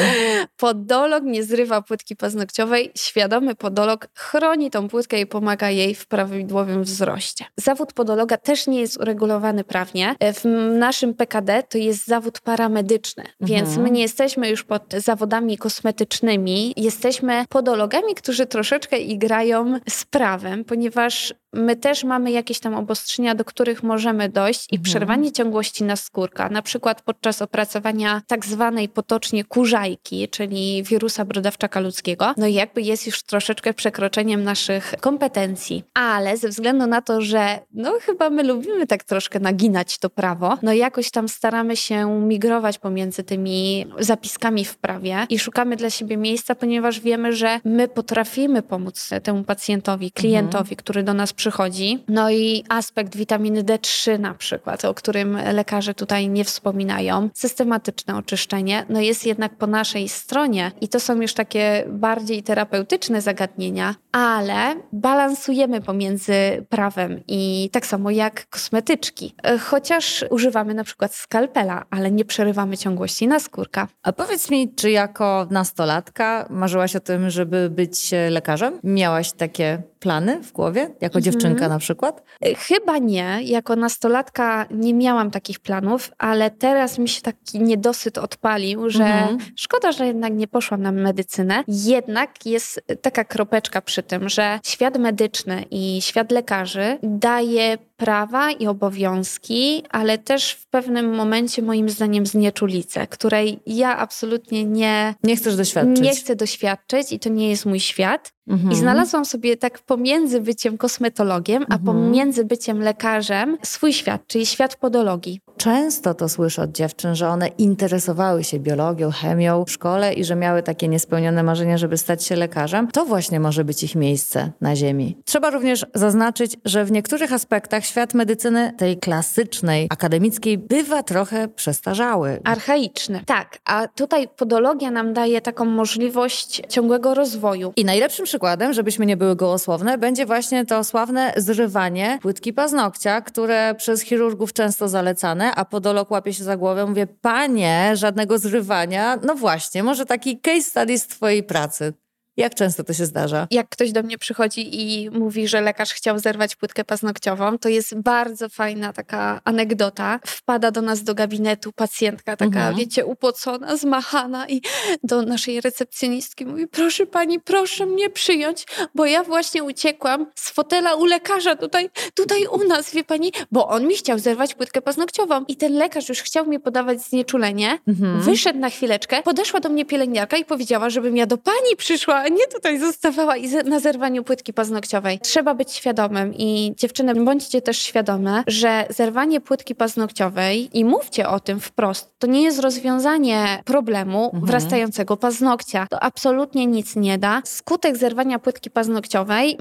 Podolog 0.57 1.23
nie 1.23 1.43
zrywa 1.43 1.81
płytki 1.81 2.15
paznokciowej. 2.15 2.91
Świadomy 2.97 3.55
podolog 3.55 4.07
chroni 4.15 4.71
tą 4.71 4.87
płytkę 4.87 5.21
i 5.21 5.25
pomaga 5.25 5.69
jej 5.69 5.95
w 5.95 6.07
prawidłowym 6.07 6.83
wzroście. 6.83 7.45
Zawód 7.57 7.93
podologa 7.93 8.37
też 8.37 8.67
nie 8.67 8.79
jest 8.79 8.97
uregulowany 8.97 9.63
prawnie. 9.63 10.15
W 10.19 10.45
naszym 10.77 11.13
PKD 11.13 11.63
to 11.63 11.77
jest 11.77 12.07
zawód 12.07 12.39
paramedyczny, 12.39 13.23
więc 13.41 13.77
my 13.77 13.91
nie 13.91 14.01
jesteśmy 14.01 14.49
już 14.49 14.63
pod 14.63 14.93
zawodami 14.93 15.57
kosmetycznymi. 15.57 16.73
Jesteśmy 16.77 17.45
podologami, 17.49 18.15
którzy 18.15 18.45
troszeczkę 18.45 18.97
igrają 18.97 19.79
z 19.89 20.05
prawem, 20.05 20.65
ponieważ 20.65 21.33
my 21.53 21.75
też 21.75 22.03
mamy 22.03 22.31
jakieś 22.31 22.59
tam 22.59 22.75
obostrzenia, 22.75 23.35
do 23.35 23.45
których 23.45 23.83
możemy 23.83 24.29
dojść 24.29 24.67
i 24.71 24.79
przerwanie 24.79 25.31
ciągłości 25.31 25.83
naskórka, 25.83 26.49
na 26.49 26.61
przykład 26.61 27.01
podczas 27.01 27.41
opracowania 27.41 28.21
tak 28.27 28.45
zwanej 28.45 28.89
potocznie 28.89 29.43
kurzajki, 29.43 30.29
czyli 30.29 30.83
wirusa 30.83 31.25
brodawczaka 31.25 31.79
ludzkiego, 31.79 32.33
no 32.37 32.47
jakby 32.47 32.81
jest 32.81 33.05
już 33.05 33.23
troszeczkę 33.23 33.73
przekroczeniem 33.73 34.43
naszych 34.43 34.93
kompetencji. 35.01 35.83
Ale 35.93 36.37
ze 36.37 36.49
względu 36.49 36.87
na 36.87 37.01
to, 37.01 37.21
że 37.21 37.59
no 37.73 37.93
chyba 38.01 38.29
my 38.29 38.43
lubimy 38.43 38.87
tak 38.87 39.03
troszkę 39.03 39.39
naginać 39.39 39.97
to 39.97 40.09
prawo, 40.09 40.57
no 40.61 40.73
jakoś 40.73 41.11
tam 41.11 41.29
staramy 41.29 41.75
się 41.75 42.21
migrować 42.21 42.77
pomiędzy 42.77 43.23
tymi 43.23 43.85
zapiskami 43.99 44.65
w 44.65 44.77
prawie 44.77 45.25
i 45.29 45.39
szukamy 45.39 45.75
dla 45.75 45.89
siebie 45.89 46.17
miejsca, 46.17 46.55
ponieważ 46.55 46.99
wiemy, 46.99 47.33
że 47.33 47.59
my 47.65 47.87
potrafimy 47.87 48.61
pomóc 48.61 49.09
temu 49.23 49.43
pacjentowi, 49.43 50.11
klientowi, 50.11 50.75
który 50.75 51.03
do 51.03 51.13
nas 51.13 51.33
przychodzi. 51.41 52.03
No 52.07 52.31
i 52.31 52.63
aspekt 52.69 53.15
witaminy 53.15 53.63
D3 53.63 54.19
na 54.19 54.33
przykład, 54.33 54.85
o 54.85 54.93
którym 54.93 55.37
lekarze 55.53 55.93
tutaj 55.93 56.29
nie 56.29 56.43
wspominają, 56.43 57.29
systematyczne 57.33 58.17
oczyszczenie, 58.17 58.85
no 58.89 59.01
jest 59.01 59.25
jednak 59.25 59.55
po 59.55 59.67
naszej 59.67 60.09
stronie 60.09 60.71
i 60.81 60.87
to 60.87 60.99
są 60.99 61.21
już 61.21 61.33
takie 61.33 61.85
bardziej 61.87 62.43
terapeutyczne 62.43 63.21
zagadnienia, 63.21 63.95
ale 64.11 64.75
balansujemy 64.93 65.81
pomiędzy 65.81 66.65
prawem 66.69 67.19
i 67.27 67.69
tak 67.71 67.85
samo 67.85 68.11
jak 68.11 68.49
kosmetyczki. 68.49 69.35
Chociaż 69.59 70.25
używamy 70.29 70.73
na 70.73 70.83
przykład 70.83 71.15
skalpela, 71.15 71.85
ale 71.89 72.11
nie 72.11 72.25
przerywamy 72.25 72.77
ciągłości 72.77 73.27
naskórka. 73.27 73.87
A 74.03 74.13
powiedz 74.13 74.49
mi, 74.49 74.73
czy 74.75 74.91
jako 74.91 75.47
nastolatka 75.51 76.47
marzyłaś 76.49 76.95
o 76.95 76.99
tym, 76.99 77.29
żeby 77.29 77.69
być 77.69 78.11
lekarzem? 78.29 78.79
Miałaś 78.83 79.31
takie 79.31 79.90
plany 80.01 80.43
w 80.43 80.51
głowie, 80.51 80.81
jako 80.81 81.17
mhm. 81.17 81.23
dziewczynka 81.23 81.69
na 81.69 81.79
przykład? 81.79 82.23
Y, 82.45 82.55
chyba 82.55 82.97
nie. 82.97 83.39
Jako 83.43 83.75
nastolatka 83.75 84.65
nie 84.71 84.93
miałam 84.93 85.31
takich 85.31 85.59
planów, 85.59 86.11
ale 86.17 86.51
teraz 86.51 86.97
mi 86.97 87.09
się 87.09 87.21
taki 87.21 87.59
niedosyt 87.59 88.17
odpalił, 88.17 88.89
że 88.89 89.03
mhm. 89.03 89.37
szkoda, 89.55 89.91
że 89.91 90.07
jednak 90.07 90.33
nie 90.33 90.47
poszłam 90.47 90.81
na 90.81 90.91
medycynę. 90.91 91.63
Jednak 91.67 92.45
jest 92.45 92.81
taka 93.01 93.23
kropeczka 93.23 93.81
przy 93.81 94.03
tym, 94.03 94.29
że 94.29 94.59
świat 94.65 94.97
medyczny 94.97 95.65
i 95.71 96.01
świat 96.01 96.31
lekarzy 96.31 96.97
daje 97.03 97.77
prawa 97.97 98.51
i 98.51 98.67
obowiązki, 98.67 99.83
ale 99.89 100.17
też 100.17 100.51
w 100.51 100.67
pewnym 100.67 101.15
momencie 101.15 101.61
moim 101.61 101.89
zdaniem 101.89 102.25
znieczulicę, 102.25 103.07
której 103.07 103.59
ja 103.65 103.97
absolutnie 103.97 104.65
nie... 104.65 105.15
Nie 105.23 105.35
chcesz 105.35 105.55
doświadczyć. 105.55 106.01
Nie 106.01 106.15
chcę 106.15 106.35
doświadczyć 106.35 107.11
i 107.11 107.19
to 107.19 107.29
nie 107.29 107.49
jest 107.49 107.65
mój 107.65 107.79
świat. 107.79 108.33
Mhm. 108.51 108.71
I 108.71 108.75
znalazłam 108.75 109.25
sobie 109.25 109.57
tak 109.57 109.79
pomiędzy 109.79 110.41
byciem 110.41 110.77
kosmetologiem, 110.77 111.65
a 111.69 111.75
mhm. 111.75 111.85
pomiędzy 111.85 112.45
byciem 112.45 112.79
lekarzem 112.79 113.57
swój 113.63 113.93
świat, 113.93 114.27
czyli 114.27 114.45
świat 114.45 114.75
podologii. 114.75 115.41
Często 115.61 116.13
to 116.13 116.29
słyszę 116.29 116.61
od 116.61 116.71
dziewczyn, 116.71 117.15
że 117.15 117.29
one 117.29 117.47
interesowały 117.47 118.43
się 118.43 118.59
biologią, 118.59 119.11
chemią 119.11 119.65
w 119.65 119.71
szkole 119.71 120.13
i 120.13 120.23
że 120.23 120.35
miały 120.35 120.63
takie 120.63 120.87
niespełnione 120.87 121.43
marzenia, 121.43 121.77
żeby 121.77 121.97
stać 121.97 122.23
się 122.23 122.35
lekarzem. 122.35 122.87
To 122.87 123.05
właśnie 123.05 123.39
może 123.39 123.63
być 123.63 123.83
ich 123.83 123.95
miejsce 123.95 124.51
na 124.61 124.75
Ziemi. 124.75 125.17
Trzeba 125.25 125.49
również 125.49 125.85
zaznaczyć, 125.93 126.57
że 126.65 126.85
w 126.85 126.91
niektórych 126.91 127.33
aspektach 127.33 127.85
świat 127.85 128.13
medycyny, 128.13 128.73
tej 128.77 128.97
klasycznej, 128.97 129.87
akademickiej, 129.89 130.57
bywa 130.57 131.03
trochę 131.03 131.47
przestarzały. 131.47 132.39
Archaiczny. 132.43 133.23
Tak, 133.25 133.57
a 133.65 133.87
tutaj 133.87 134.27
podologia 134.37 134.91
nam 134.91 135.13
daje 135.13 135.41
taką 135.41 135.65
możliwość 135.65 136.61
ciągłego 136.69 137.13
rozwoju. 137.13 137.73
I 137.75 137.85
najlepszym 137.85 138.25
przykładem, 138.25 138.73
żebyśmy 138.73 139.05
nie 139.05 139.17
były 139.17 139.35
gołosłowne, 139.35 139.97
będzie 139.97 140.25
właśnie 140.25 140.65
to 140.65 140.83
sławne 140.83 141.33
zrywanie 141.37 142.19
płytki 142.21 142.53
paznokcia, 142.53 143.21
które 143.21 143.75
przez 143.75 144.01
chirurgów 144.01 144.53
często 144.53 144.87
zalecane, 144.87 145.50
a 145.55 145.65
podolog 145.65 146.11
łapie 146.11 146.33
się 146.33 146.43
za 146.43 146.57
głowę, 146.57 146.85
mówię, 146.85 147.07
panie, 147.07 147.91
żadnego 147.93 148.37
zrywania. 148.37 149.17
No 149.23 149.35
właśnie, 149.35 149.83
może 149.83 150.05
taki 150.05 150.39
case 150.39 150.61
study 150.61 150.97
z 150.97 151.07
twojej 151.07 151.43
pracy. 151.43 151.93
Jak 152.41 152.55
często 152.55 152.83
to 152.83 152.93
się 152.93 153.05
zdarza? 153.05 153.47
Jak 153.51 153.69
ktoś 153.69 153.91
do 153.91 154.03
mnie 154.03 154.17
przychodzi 154.17 154.81
i 154.81 155.09
mówi, 155.09 155.47
że 155.47 155.61
lekarz 155.61 155.93
chciał 155.93 156.19
zerwać 156.19 156.55
płytkę 156.55 156.83
paznokciową, 156.83 157.57
to 157.57 157.69
jest 157.69 157.95
bardzo 157.95 158.49
fajna 158.49 158.93
taka 158.93 159.41
anegdota. 159.43 160.19
Wpada 160.25 160.71
do 160.71 160.81
nas 160.81 161.03
do 161.03 161.15
gabinetu 161.15 161.71
pacjentka, 161.71 162.37
taka, 162.37 162.59
mhm. 162.59 162.75
wiecie, 162.75 163.05
upocona, 163.05 163.77
zmachana 163.77 164.47
i 164.47 164.61
do 165.03 165.21
naszej 165.21 165.61
recepcjonistki 165.61 166.45
mówi, 166.45 166.67
proszę 166.67 167.05
pani, 167.05 167.39
proszę 167.39 167.85
mnie 167.85 168.09
przyjąć, 168.09 168.65
bo 168.95 169.05
ja 169.05 169.23
właśnie 169.23 169.63
uciekłam 169.63 170.25
z 170.35 170.49
fotela 170.49 170.95
u 170.95 171.05
lekarza 171.05 171.55
tutaj, 171.55 171.89
tutaj 172.15 172.45
u 172.47 172.67
nas, 172.67 172.93
wie 172.93 173.03
pani, 173.03 173.31
bo 173.51 173.67
on 173.67 173.87
mi 173.87 173.95
chciał 173.95 174.19
zerwać 174.19 174.53
płytkę 174.53 174.81
paznokciową 174.81 175.45
i 175.47 175.55
ten 175.55 175.73
lekarz 175.73 176.09
już 176.09 176.21
chciał 176.21 176.45
mi 176.47 176.59
podawać 176.59 177.01
znieczulenie, 177.01 177.79
mhm. 177.87 178.21
wyszedł 178.21 178.59
na 178.59 178.69
chwileczkę, 178.69 179.23
podeszła 179.23 179.59
do 179.59 179.69
mnie 179.69 179.85
pielęgniarka 179.85 180.37
i 180.37 180.45
powiedziała, 180.45 180.89
żebym 180.89 181.17
ja 181.17 181.25
do 181.25 181.37
pani 181.37 181.75
przyszła, 181.77 182.30
nie 182.31 182.47
tutaj 182.47 182.79
zostawała 182.79 183.37
i 183.37 183.49
na 183.49 183.79
zerwaniu 183.79 184.23
płytki 184.23 184.53
paznokciowej. 184.53 185.19
Trzeba 185.19 185.55
być 185.55 185.71
świadomym 185.71 186.33
i 186.37 186.73
dziewczyny, 186.77 187.15
bądźcie 187.15 187.61
też 187.61 187.77
świadome, 187.77 188.43
że 188.47 188.85
zerwanie 188.89 189.41
płytki 189.41 189.75
paznokciowej 189.75 190.79
i 190.79 190.85
mówcie 190.85 191.29
o 191.29 191.39
tym 191.39 191.59
wprost, 191.59 192.13
to 192.19 192.27
nie 192.27 192.43
jest 192.43 192.59
rozwiązanie 192.59 193.61
problemu 193.65 194.25
mhm. 194.25 194.45
wrastającego 194.45 195.17
paznokcia. 195.17 195.87
To 195.89 196.03
absolutnie 196.03 196.65
nic 196.67 196.95
nie 196.95 197.17
da. 197.17 197.41
Skutek 197.45 197.97
zerwania 197.97 198.39
płytki 198.39 198.69
paznokciowej 198.69 199.57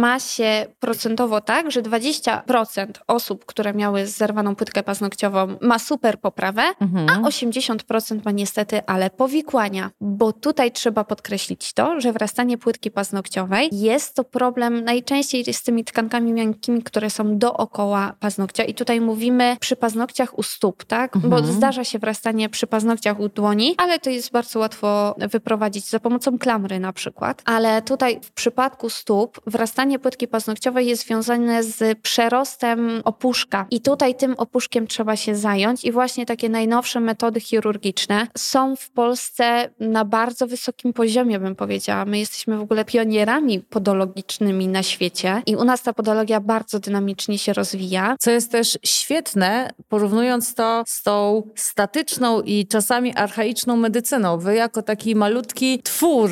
ma 0.00 0.20
się 0.20 0.66
procentowo 0.80 1.40
tak, 1.40 1.70
że 1.70 1.82
20% 1.82 2.86
osób, 3.06 3.44
które 3.46 3.74
miały 3.74 4.06
zerwaną 4.06 4.56
płytkę 4.56 4.82
paznokciową 4.82 5.56
ma 5.60 5.78
super 5.78 6.20
poprawę, 6.20 6.62
mhm. 6.80 7.08
a 7.24 7.28
80% 7.28 8.24
ma 8.24 8.30
niestety 8.30 8.86
ale 8.86 9.10
powikłania, 9.10 9.90
bo 10.00 10.32
tutaj 10.32 10.72
trzeba 10.72 11.04
podkreślić 11.04 11.72
to, 11.72 12.00
że 12.04 12.12
wrastanie 12.12 12.58
płytki 12.58 12.90
paznokciowej. 12.90 13.68
Jest 13.72 14.14
to 14.14 14.24
problem 14.24 14.84
najczęściej 14.84 15.54
z 15.54 15.62
tymi 15.62 15.84
tkankami 15.84 16.32
miękkimi, 16.32 16.82
które 16.82 17.10
są 17.10 17.38
dookoła 17.38 18.12
paznokcia 18.20 18.64
i 18.64 18.74
tutaj 18.74 19.00
mówimy 19.00 19.56
przy 19.60 19.76
paznokciach 19.76 20.38
u 20.38 20.42
stóp, 20.42 20.84
tak? 20.84 21.16
Mhm. 21.16 21.30
Bo 21.30 21.52
zdarza 21.52 21.84
się 21.84 21.98
wrastanie 21.98 22.48
przy 22.48 22.66
paznokciach 22.66 23.20
u 23.20 23.28
dłoni, 23.28 23.74
ale 23.78 23.98
to 23.98 24.10
jest 24.10 24.32
bardzo 24.32 24.58
łatwo 24.58 25.14
wyprowadzić 25.18 25.90
za 25.90 26.00
pomocą 26.00 26.38
klamry 26.38 26.80
na 26.80 26.92
przykład. 26.92 27.42
Ale 27.44 27.82
tutaj 27.82 28.20
w 28.22 28.32
przypadku 28.32 28.90
stóp 28.90 29.40
wrastanie 29.46 29.98
płytki 29.98 30.28
paznokciowej 30.28 30.86
jest 30.86 31.06
związane 31.06 31.62
z 31.62 31.98
przerostem 31.98 33.00
opuszka 33.04 33.66
i 33.70 33.80
tutaj 33.80 34.14
tym 34.14 34.34
opuszkiem 34.38 34.86
trzeba 34.86 35.16
się 35.16 35.36
zająć 35.36 35.84
i 35.84 35.92
właśnie 35.92 36.26
takie 36.26 36.48
najnowsze 36.48 37.00
metody 37.00 37.40
chirurgiczne 37.40 38.26
są 38.38 38.76
w 38.76 38.90
Polsce 38.90 39.70
na 39.80 40.04
bardzo 40.04 40.46
wysokim 40.46 40.92
poziomie, 40.92 41.38
bym 41.38 41.56
powiedziała 41.56 41.93
My 42.06 42.18
jesteśmy 42.18 42.58
w 42.58 42.60
ogóle 42.60 42.84
pionierami 42.84 43.60
podologicznymi 43.60 44.68
na 44.68 44.82
świecie 44.82 45.42
i 45.46 45.56
u 45.56 45.64
nas 45.64 45.82
ta 45.82 45.92
podologia 45.92 46.40
bardzo 46.40 46.78
dynamicznie 46.78 47.38
się 47.38 47.52
rozwija. 47.52 48.16
Co 48.18 48.30
jest 48.30 48.52
też 48.52 48.78
świetne, 48.84 49.70
porównując 49.88 50.54
to 50.54 50.82
z 50.86 51.02
tą 51.02 51.42
statyczną 51.54 52.42
i 52.42 52.66
czasami 52.66 53.14
archaiczną 53.14 53.76
medycyną. 53.76 54.38
Wy 54.38 54.54
jako 54.54 54.82
taki 54.82 55.14
malutki 55.14 55.82
twór 55.82 56.30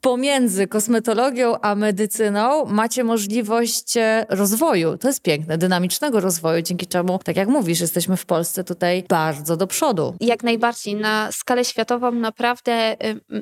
pomiędzy 0.00 0.66
kosmetologią 0.66 1.60
a 1.60 1.74
medycyną 1.74 2.64
macie 2.66 3.04
możliwość 3.04 3.96
e, 3.96 4.26
rozwoju. 4.28 4.98
To 4.98 5.08
jest 5.08 5.22
piękne, 5.22 5.58
dynamicznego 5.58 6.20
rozwoju, 6.20 6.62
dzięki 6.62 6.86
czemu, 6.86 7.18
tak 7.24 7.36
jak 7.36 7.48
mówisz, 7.48 7.80
jesteśmy 7.80 8.16
w 8.16 8.26
Polsce 8.26 8.64
tutaj 8.64 9.04
bardzo 9.08 9.56
do 9.56 9.66
przodu. 9.66 10.14
Jak 10.20 10.42
najbardziej. 10.42 10.94
Na 10.94 11.32
skalę 11.32 11.64
światową 11.64 12.10
naprawdę 12.10 12.96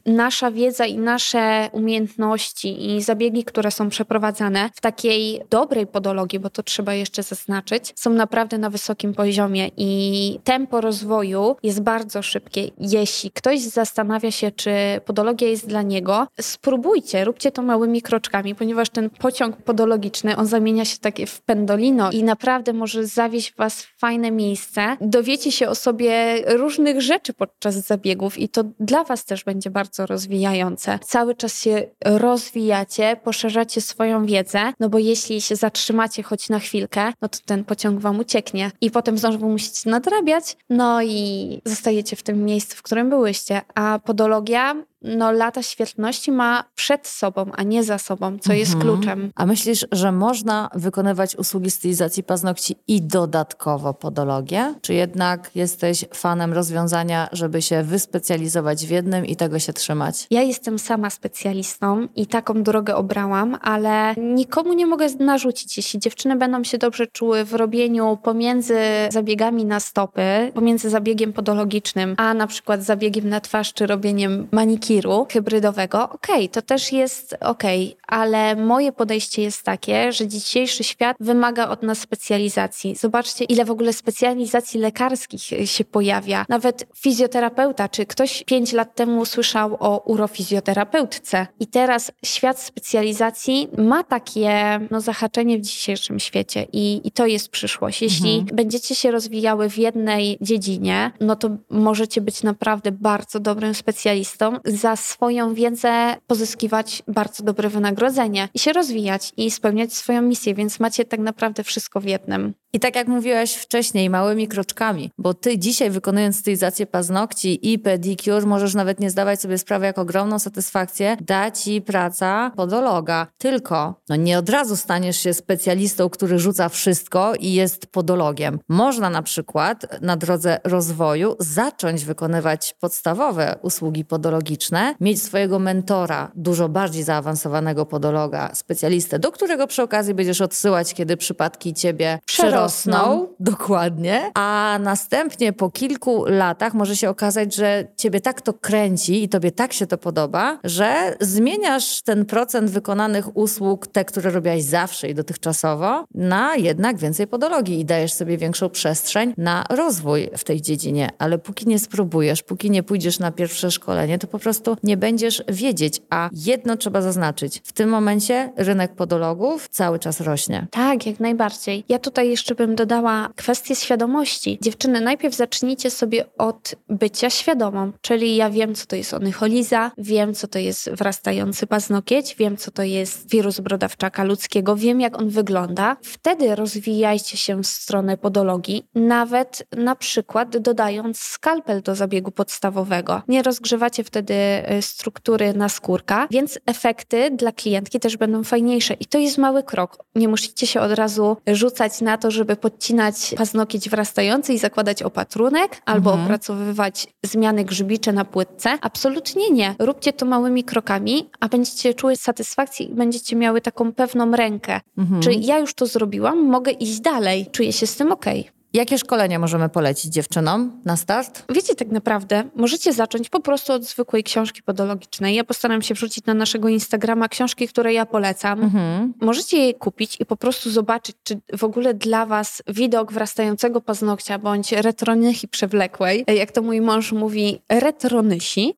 nasza 0.07 0.51
wiedza 0.51 0.87
i 0.87 0.99
nasze 0.99 1.62
umiejętności 1.73 2.87
i 2.87 3.03
zabiegi, 3.03 3.45
które 3.45 3.71
są 3.71 3.89
przeprowadzane 3.89 4.71
w 4.75 4.81
takiej 4.81 5.41
dobrej 5.51 5.87
podologii, 5.87 6.39
bo 6.39 6.51
to 6.51 6.63
trzeba 6.63 6.95
jeszcze 6.95 7.23
zaznaczyć, 7.23 7.93
są 7.97 8.11
naprawdę 8.11 8.59
na 8.59 8.71
wysokim 8.71 9.15
poziomie 9.15 9.71
i 9.77 10.39
tempo 10.45 10.81
rozwoju 10.81 11.57
jest 11.63 11.83
bardzo 11.83 12.23
szybkie. 12.23 12.71
Jeśli 12.79 13.31
ktoś 13.31 13.61
zastanawia 13.61 14.31
się, 14.31 14.51
czy 14.51 14.71
podologia 15.05 15.49
jest 15.49 15.67
dla 15.67 15.83
niego, 15.83 16.27
spróbujcie, 16.41 17.25
róbcie 17.25 17.53
to 17.53 17.63
małymi 17.63 18.03
kroczkami, 18.03 18.55
ponieważ 18.55 18.89
ten 18.91 19.11
pociąg 19.11 19.57
podologiczny, 19.57 20.37
on 20.37 20.47
zamienia 20.47 20.85
się 20.85 20.99
takie 20.99 21.27
w 21.27 21.41
pendolino 21.41 22.11
i 22.11 22.25
naprawdę 22.25 22.73
może 22.73 23.07
zawieść 23.07 23.55
was 23.57 23.83
w 23.83 23.99
fajne 23.99 24.31
miejsce. 24.31 24.97
Dowiecie 25.01 25.53
się 25.53 25.69
o 25.69 25.75
sobie 25.75 26.43
różnych 26.47 27.01
rzeczy 27.03 27.33
podczas 27.33 27.75
zabiegów 27.75 28.39
i 28.39 28.49
to 28.49 28.65
dla 28.81 29.05
was 29.05 29.25
też 29.25 29.45
będzie 29.45 29.71
bardzo 29.71 30.07
rozwijające. 30.07 30.99
Cały 31.03 31.35
czas 31.35 31.52
się 31.55 31.87
rozwijacie, 32.05 33.17
poszerzacie 33.25 33.81
swoją 33.81 34.27
wiedzę, 34.27 34.73
no 34.81 34.89
bo 34.89 34.99
jeśli 34.99 35.41
się 35.41 35.57
zatrzymacie 35.57 36.23
choć 36.23 36.49
na 36.49 36.59
chwilkę, 36.59 37.13
no 37.23 37.29
to 37.29 37.39
ten 37.47 37.65
pociąg 37.65 38.01
wam 38.01 38.19
ucieknie 38.19 38.71
i 38.81 38.91
potem 38.91 39.19
znowu 39.19 39.49
musicie 39.49 39.91
nadrabiać, 39.91 40.57
no 40.71 41.03
i 41.03 41.61
zostajecie 41.65 42.17
w 42.17 42.23
tym 42.23 42.45
miejscu, 42.45 42.77
w 42.77 42.83
którym 42.83 43.11
byłyście. 43.11 43.61
A 43.75 43.99
podologia 44.05 44.75
no, 45.05 45.33
lata 45.33 45.63
świetności 45.63 46.33
ma 46.33 46.65
przed 46.75 47.07
sobą, 47.07 47.47
a 47.53 47.63
nie 47.63 47.85
za 47.85 47.99
sobą, 47.99 48.27
co 48.27 48.53
mhm. 48.53 48.59
jest 48.59 48.77
kluczem. 48.77 49.31
A 49.35 49.47
myślisz, 49.47 49.87
że 49.93 50.13
można 50.13 50.71
wykonywać 50.75 51.37
usługi 51.37 51.71
stylizacji 51.71 52.23
paznokci 52.23 52.77
i 52.89 53.03
dodatkowo 53.03 53.95
podologię? 53.95 54.75
Czy 54.83 54.95
jednak 54.95 55.51
jesteś 55.55 56.05
fanem 56.15 56.53
rozwiązania, 56.53 57.29
żeby 57.33 57.63
się 57.63 57.83
wyspecjalizować 57.83 58.87
w 58.87 58.91
jednym 58.91 59.27
i 59.27 59.37
tego 59.37 59.59
się 59.59 59.73
trzymać? 59.73 60.27
Ja 60.31 60.43
jestem 60.43 60.79
sama 60.79 61.11
specjalistą 61.11 62.09
i 62.17 62.27
taką 62.27 62.63
drogę 62.63 62.97
obrałam, 62.97 63.59
ale 63.63 64.15
nikomu 64.17 64.73
nie 64.73 64.87
mogę 64.87 65.07
narzucić. 65.19 65.77
Jeśli 65.77 66.01
dziewczyny 66.01 66.37
będą 66.37 66.65
się 66.65 66.79
dobrze 66.79 67.07
czuły 67.07 67.45
w 67.45 67.55
robieniu 67.55 68.19
pomiędzy 68.23 68.79
zabiegami 69.11 69.65
na 69.65 69.81
stopy, 69.81 70.53
pomiędzy 70.55 70.91
zabiegiem 70.91 71.33
podologicznym, 71.33 72.15
a 72.19 72.35
na 72.35 72.47
przykład 72.47 72.83
zabiegiem 72.83 73.29
na 73.29 73.41
twarz 73.41 73.73
czy 73.73 73.87
robieniem 73.87 74.49
maniki 74.53 74.92
kiru 74.93 75.27
hybrydowego, 75.33 76.03
okej, 76.11 76.35
okay, 76.35 76.49
to 76.49 76.63
też 76.63 76.93
jest 76.93 77.37
okej, 77.41 77.87
okay, 77.87 78.19
ale 78.19 78.57
moje 78.57 78.93
podejście 78.93 79.43
jest 79.43 79.63
takie, 79.63 80.13
że 80.13 80.29
dzisiejszy 80.29 80.85
świat 80.85 81.17
wymaga 81.21 81.69
od 81.69 81.83
nas 81.83 81.99
specjalizacji. 81.99 82.97
Zobaczcie, 82.97 83.45
ile 83.45 83.65
w 83.65 83.71
ogóle 83.71 83.93
specjalizacji 83.93 84.81
lekarskich 84.81 85.43
się 85.65 85.85
pojawia. 85.85 86.45
Nawet 86.49 86.87
fizjoterapeuta, 86.97 87.89
czy 87.89 88.07
ktoś 88.07 88.45
pięć 88.45 88.73
lat 88.73 88.95
temu 88.95 89.25
słyszał 89.25 89.77
o 89.81 89.99
urofizjoterapeutce. 89.99 91.47
I 91.61 91.67
teraz 91.67 92.13
świat 92.25 92.61
specjalizacji 92.61 93.69
ma 93.79 94.05
takie 94.05 94.81
no, 94.91 95.01
zahaczenie 95.01 95.59
w 95.59 95.61
dzisiejszym 95.61 96.21
świecie 96.21 96.67
i, 96.73 97.01
i 97.05 97.11
to 97.11 97.27
jest 97.27 97.49
przyszłość. 97.49 98.03
Jeśli 98.03 98.39
mhm. 98.39 98.57
będziecie 98.57 98.95
się 98.95 99.11
rozwijały 99.11 99.71
w 99.71 99.79
jednej 99.79 100.39
dziedzinie, 100.41 101.13
no 101.21 101.37
to 101.37 101.51
możecie 101.71 102.21
być 102.21 102.43
naprawdę 102.43 102.93
bardzo 102.93 103.41
dobrym 103.41 103.75
specjalistą 103.75 104.57
za 104.83 104.97
swoją 104.97 105.55
wiedzę 105.55 106.17
pozyskiwać 106.27 107.03
bardzo 107.09 107.43
dobre 107.45 107.69
wynagrodzenie 107.69 108.49
i 108.55 108.59
się 108.59 108.73
rozwijać 108.73 109.33
i 109.37 109.51
spełniać 109.51 109.95
swoją 109.95 110.23
misję, 110.23 110.55
więc 110.55 110.81
macie 110.81 111.05
tak 111.05 111.21
naprawdę 111.21 111.65
wszystko 111.65 112.01
w 112.01 112.05
jednym. 112.05 112.55
I 112.75 112.81
tak 112.81 112.97
jak 112.97 113.09
mówiłaś 113.09 113.55
wcześniej, 113.55 114.11
małymi 114.11 114.49
kroczkami, 114.49 115.11
bo 115.19 115.35
ty 115.35 115.59
dzisiaj 115.59 115.91
wykonując 115.91 116.39
stylizację 116.39 116.87
paznokci 116.87 117.73
i 117.73 117.79
pedicure 117.79 118.47
możesz 118.47 118.75
nawet 118.75 119.01
nie 119.01 119.11
zdawać 119.11 119.41
sobie 119.41 119.59
sprawy, 119.59 119.87
jak 119.87 119.99
ogromną 119.99 120.39
satysfakcję 120.39 121.17
da 121.21 121.51
ci 121.51 121.83
praca 121.83 122.53
podologa. 122.57 123.27
Tylko 123.39 123.95
no 124.09 124.17
nie 124.17 124.39
od 124.39 124.49
razu 124.49 124.77
staniesz 124.77 125.17
się 125.17 125.35
specjalistą, 125.35 126.09
który 126.09 126.39
rzuca 126.39 126.69
wszystko 126.69 127.33
i 127.41 127.53
jest 127.53 127.87
podologiem. 127.87 128.59
Można 128.69 129.11
na 129.11 129.23
przykład 129.23 130.03
na 130.03 130.17
drodze 130.17 130.59
rozwoju 130.65 131.37
zacząć 131.39 132.05
wykonywać 132.05 132.75
podstawowe 132.81 133.57
usługi 133.63 134.05
podologiczne, 134.05 134.72
mieć 135.01 135.23
swojego 135.23 135.59
mentora, 135.59 136.31
dużo 136.35 136.69
bardziej 136.69 137.03
zaawansowanego 137.03 137.87
podologa, 137.87 138.51
specjalistę, 138.55 139.19
do 139.19 139.33
którego 139.33 139.67
przy 139.67 139.83
okazji 139.83 140.15
będziesz 140.15 140.41
odsyłać, 140.41 140.95
kiedy 140.95 141.17
przypadki 141.17 141.75
ciebie 141.75 142.19
przerosną 142.27 142.63
rosną. 142.63 143.29
Dokładnie. 143.41 144.31
A 144.35 144.79
następnie 144.83 145.53
po 145.53 145.71
kilku 145.71 146.25
latach 146.25 146.75
może 146.75 146.97
się 146.97 147.11
okazać, 147.11 147.55
że 147.55 147.85
ciebie 147.97 148.21
tak 148.21 148.41
to 148.41 148.53
kręci 148.53 149.23
i 149.23 149.29
tobie 149.29 149.51
tak 149.51 149.73
się 149.73 149.87
to 149.87 149.99
podoba, 149.99 150.59
że 150.65 151.17
zmieniasz 151.21 152.03
ten 152.03 152.25
procent 152.25 152.71
wykonanych 152.71 153.37
usług, 153.37 153.87
te, 153.87 154.05
które 154.05 154.31
robiłaś 154.31 154.63
zawsze 154.63 155.09
i 155.09 155.15
dotychczasowo, 155.15 156.05
na 156.15 156.57
jednak 156.57 156.99
więcej 156.99 157.27
podologii 157.27 157.81
i 157.81 157.85
dajesz 157.85 158.13
sobie 158.13 158.39
większą 158.39 158.71
przestrzeń 158.71 159.35
na 159.37 159.65
rozwój 159.71 160.31
w 160.37 160.45
tej 160.45 160.63
dziedzinie. 160.63 161.09
Ale 161.19 161.39
póki 161.39 161.69
nie 161.69 161.79
spróbujesz, 161.79 162.43
póki 162.43 162.71
nie 162.71 162.83
pójdziesz 162.83 163.19
na 163.19 163.33
pierwsze 163.33 163.71
szkolenie, 163.71 164.19
to 164.19 164.27
po 164.27 164.39
prostu 164.39 164.62
nie 164.83 164.97
będziesz 164.97 165.43
wiedzieć. 165.49 166.01
A 166.11 166.31
jedno 166.33 166.77
trzeba 166.77 167.03
zaznaczyć. 167.03 167.61
W 167.65 167.73
tym 167.73 167.89
momencie 167.89 168.53
rynek 168.57 168.95
podologów 168.95 169.69
cały 169.69 169.99
czas 169.99 170.21
rośnie. 170.21 170.67
Tak, 170.71 171.07
jak 171.07 171.21
najbardziej. 171.21 171.85
Ja 171.89 171.99
tutaj 171.99 172.29
jeszcze 172.31 172.55
bym 172.55 172.75
dodała 172.75 173.29
kwestię 173.37 173.75
świadomości. 173.75 174.59
Dziewczyny, 174.63 175.01
najpierw 175.01 175.35
zacznijcie 175.35 175.91
sobie 175.91 176.25
od 176.39 176.75
bycia 176.89 177.31
świadomą, 177.31 177.93
czyli 178.01 178.37
ja 178.37 178.51
wiem, 178.51 178.75
co 178.75 178.87
to 178.87 178.97
jest 178.97 179.15
onycholiza, 179.15 179.91
wiem, 179.99 180.35
co 180.35 180.49
to 180.49 180.59
jest 180.59 180.91
wrastający 180.91 181.67
paznokieć, 181.67 182.37
wiem, 182.39 182.57
co 182.57 182.71
to 182.71 182.83
jest 182.83 183.31
wirus 183.31 183.61
brodawczaka 183.61 184.25
ludzkiego, 184.25 184.77
wiem, 184.77 185.01
jak 185.01 185.19
on 185.19 185.29
wygląda. 185.29 185.97
Wtedy 186.03 186.57
rozwijajcie 186.57 187.37
się 187.37 187.63
w 187.63 187.67
stronę 187.67 188.17
podologii, 188.17 188.85
nawet 188.95 189.67
na 189.77 189.97
przykład 189.97 190.59
dodając 190.59 191.19
skalpel 191.21 191.83
do 191.83 191.95
zabiegu 191.95 192.31
podstawowego. 192.31 193.23
Nie 193.29 193.43
rozgrzewacie 193.43 194.05
wtedy 194.05 194.35
struktury 194.81 195.55
na 195.55 195.69
skórka, 195.69 196.29
więc 196.31 196.59
efekty 196.67 197.31
dla 197.31 197.53
klientki 197.53 198.01
też 198.01 198.17
będą 198.17 198.45
fajniejsze. 198.45 198.95
I 198.95 199.07
to 199.07 199.19
jest 199.19 199.39
mały 199.39 199.63
krok. 199.63 200.05
Nie 200.15 200.29
musicie 200.29 200.67
się 200.67 200.81
od 200.81 200.93
razu 200.93 201.37
rzucać 201.47 202.01
na 202.01 202.19
to, 202.19 202.31
żeby 202.31 202.57
podcinać 202.57 203.35
paznokieć 203.37 203.89
wrastający 203.89 204.53
i 204.53 204.59
zakładać 204.59 205.03
opatrunek, 205.03 205.83
albo 205.85 206.11
mhm. 206.11 206.25
opracowywać 206.25 207.07
zmiany 207.23 207.65
grzybicze 207.65 208.13
na 208.13 208.25
płytce. 208.25 208.79
Absolutnie 208.81 209.51
nie. 209.51 209.75
Róbcie 209.79 210.13
to 210.13 210.27
małymi 210.27 210.65
krokami, 210.65 211.31
a 211.41 211.49
będziecie 211.49 211.95
czuły 211.95 212.17
satysfakcję 212.17 212.87
i 212.87 212.95
będziecie 212.95 213.37
miały 213.37 213.61
taką 213.61 213.93
pewną 213.93 214.33
rękę. 214.33 214.81
Mhm. 214.99 215.23
Czy 215.23 215.33
ja 215.33 215.59
już 215.59 215.75
to 215.75 215.87
zrobiłam, 215.87 216.45
mogę 216.45 216.73
iść 216.73 217.01
dalej, 217.01 217.47
czuję 217.53 217.73
się 217.73 217.87
z 217.87 217.97
tym 217.97 218.13
okej. 218.13 218.41
Okay. 218.41 218.62
Jakie 218.75 218.99
szkolenia 218.99 219.39
możemy 219.39 219.69
polecić 219.69 220.13
dziewczynom 220.13 220.81
na 220.85 220.97
start? 220.97 221.45
Wiecie, 221.55 221.75
tak 221.75 221.89
naprawdę 221.89 222.45
możecie 222.57 222.93
zacząć 222.93 223.29
po 223.29 223.41
prostu 223.41 223.73
od 223.73 223.85
zwykłej 223.85 224.25
książki 224.25 224.63
podologicznej. 224.63 225.35
Ja 225.35 225.45
postaram 225.45 225.83
się 225.83 225.95
wrzucić 225.95 226.27
na 226.27 226.35
naszego 226.35 226.69
Instagrama 226.69 227.29
książki, 227.29 227.69
które 227.69 227.93
ja 227.93 228.07
polecam. 228.07 228.63
Mhm. 228.63 229.15
Możecie 229.21 229.59
je 229.67 229.75
kupić 229.75 230.21
i 230.21 230.27
po 230.27 230.37
prostu 230.37 230.71
zobaczyć, 230.71 231.17
czy 231.25 231.41
w 231.57 231.65
ogóle 231.65 231.95
dla 231.95 232.27
Was 232.27 232.63
widok 232.69 233.13
wrastającego 233.13 233.81
paznokcia 233.81 234.39
bądź 234.39 234.73
retronychy 234.73 235.49
przewlekłej, 235.49 236.25
jak 236.37 236.53
to 236.53 236.63
mój 236.63 236.81
mąż 236.81 237.13
mówi, 237.13 237.63
retronysi, 237.69 238.75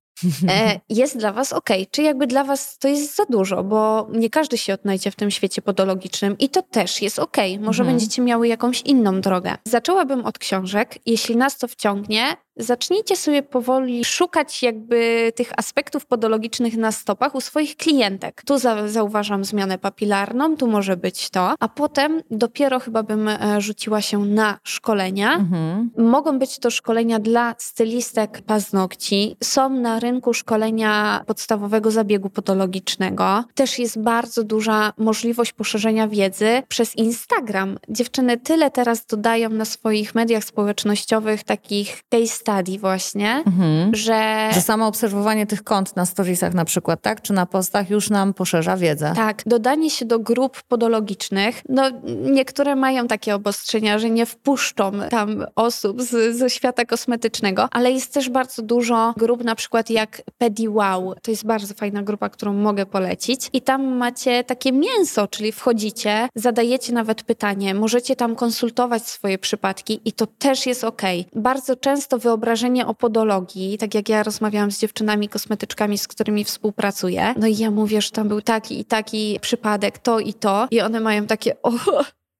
jest 0.88 1.18
dla 1.18 1.33
was 1.33 1.53
ok. 1.53 1.70
Czy 1.90 2.03
jakby 2.03 2.27
dla 2.27 2.44
was 2.44 2.79
to 2.79 2.88
jest 2.88 3.16
za 3.16 3.24
dużo, 3.24 3.64
bo 3.64 4.09
nie 4.12 4.31
każdy 4.31 4.59
się 4.59 4.74
odnajdzie 4.74 5.11
w 5.11 5.16
tym 5.16 5.31
świecie 5.31 5.62
podologicznym 5.62 6.38
i 6.38 6.48
to 6.48 6.62
też 6.62 7.03
jest 7.03 7.18
ok. 7.18 7.37
Może 7.61 7.83
mhm. 7.83 7.87
będziecie 7.87 8.22
miały 8.22 8.48
jakąś 8.48 8.81
inną 8.81 9.20
drogę. 9.20 9.55
Zaczęłabym 9.64 10.27
od 10.27 10.38
książek. 10.38 10.98
Jeśli 11.07 11.37
nas 11.37 11.59
to 11.59 11.68
wciągnie, 11.68 12.37
zacznijcie 12.57 13.17
sobie 13.17 13.43
powoli 13.43 14.05
szukać 14.05 14.62
jakby 14.62 15.33
tych 15.35 15.59
aspektów 15.59 16.07
podologicznych 16.07 16.77
na 16.77 16.93
stopach 16.93 17.35
u 17.35 17.40
swoich 17.40 17.77
klientek. 17.77 18.43
Tu 18.47 18.59
za 18.59 18.88
zauważam 18.88 19.45
zmianę 19.45 19.79
papilarną, 19.79 20.57
tu 20.57 20.67
może 20.67 20.97
być 20.97 21.31
to, 21.31 21.55
a 21.61 21.69
potem 21.69 22.23
dopiero 22.31 22.81
chyba 22.81 23.03
bym 23.03 23.29
e, 23.29 23.61
rzuciła 23.61 24.01
się 24.01 24.19
na 24.19 24.59
szkolenia. 24.64 25.35
Mhm. 25.35 25.90
Mogą 25.99 26.38
być 26.38 26.59
to 26.59 26.71
szkolenia 26.71 27.19
dla 27.19 27.55
stylistek 27.59 28.43
paznokci. 28.43 29.37
Są 29.43 29.71
na 29.71 30.01
rynku 30.01 30.35
szkolenia 30.35 31.25
podstawowego 31.27 31.90
zabiegu 31.90 32.31
podologicznego. 32.31 33.45
Też 33.55 33.79
jest 33.79 34.03
bardzo 34.03 34.45
duża 34.45 34.93
możliwość 34.99 35.53
poszerzenia 35.53 36.09
wiedzy 36.09 36.62
przez 36.69 36.97
Instagram. 36.97 37.79
Dziewczyny 37.88 38.37
tyle 38.37 38.71
teraz 38.71 39.07
dodają 39.07 39.51
na 39.51 39.64
swoich 39.64 40.14
mediach 40.14 40.45
społecznościowych 40.45 41.45
takich 41.45 42.03
case 42.09 42.43
study 42.44 42.78
właśnie, 42.78 43.42
mhm. 43.46 43.94
że... 43.94 44.48
Że 44.52 44.61
samo 44.61 44.87
obserwowanie 44.87 45.46
tych 45.46 45.64
kont 45.64 45.96
na 45.96 46.07
storiesach 46.07 46.54
na 46.54 46.64
przykład, 46.64 47.00
tak? 47.00 47.22
Czy 47.22 47.33
na 47.33 47.46
postach 47.46 47.90
już 47.90 48.11
nam 48.11 48.35
poszerza 48.35 48.76
wiedzę. 48.76 49.12
Tak. 49.16 49.42
Dodanie 49.46 49.90
się 49.90 50.04
do 50.04 50.18
grup 50.18 50.62
podologicznych. 50.68 51.62
No 51.68 51.83
niektóre 52.22 52.76
mają 52.76 53.07
takie 53.07 53.35
obostrzenia, 53.35 53.98
że 53.98 54.11
nie 54.11 54.26
wpuszczą 54.26 54.92
tam 55.11 55.44
osób 55.57 56.02
z, 56.02 56.37
ze 56.37 56.50
świata 56.50 56.85
kosmetycznego, 56.85 57.68
ale 57.70 57.92
jest 57.92 58.14
też 58.14 58.30
bardzo 58.30 58.62
dużo 58.62 59.14
grup 59.16 59.44
na 59.44 59.54
przykład 59.54 59.90
jak 59.90 60.22
PediWow. 60.38 60.74
To 61.22 61.30
jest 61.30 61.46
bardzo 61.46 61.74
fajna 61.74 62.02
grupa, 62.02 62.28
którą 62.28 62.52
mogę 62.52 62.87
polecić. 62.87 63.50
I 63.52 63.62
tam 63.62 63.96
macie 63.96 64.44
takie 64.44 64.72
mięso, 64.72 65.28
czyli 65.28 65.52
wchodzicie, 65.52 66.28
zadajecie 66.35 66.92
nawet 66.92 67.22
pytanie, 67.22 67.74
możecie 67.74 68.16
tam 68.16 68.37
konsultować 68.37 69.07
swoje 69.07 69.38
przypadki 69.38 70.00
i 70.04 70.12
to 70.12 70.26
też 70.26 70.66
jest 70.66 70.85
ok. 70.85 71.02
Bardzo 71.35 71.76
często 71.76 72.18
wyobrażenie 72.35 72.87
o 72.87 72.94
podologii, 72.94 73.79
tak 73.79 73.94
jak 73.94 74.09
ja 74.09 74.23
rozmawiałam 74.23 74.70
z 74.70 74.79
dziewczynami 74.79 75.29
kosmetyczkami, 75.29 75.99
z 75.99 76.09
którymi 76.09 76.44
współpracuję, 76.44 77.35
no 77.37 77.47
i 77.47 77.57
ja 77.57 77.70
mówię, 77.70 78.03
że 78.03 78.11
tam 78.11 78.29
był 78.29 78.40
taki 78.40 78.81
i 78.81 78.85
taki 78.85 79.38
przypadek, 79.40 79.99
to 79.99 80.20
i 80.20 80.35
to. 80.35 80.68
I 80.70 80.81
one 80.81 81.01
mają 81.01 81.27
takie 81.27 81.62
o, 81.62 81.73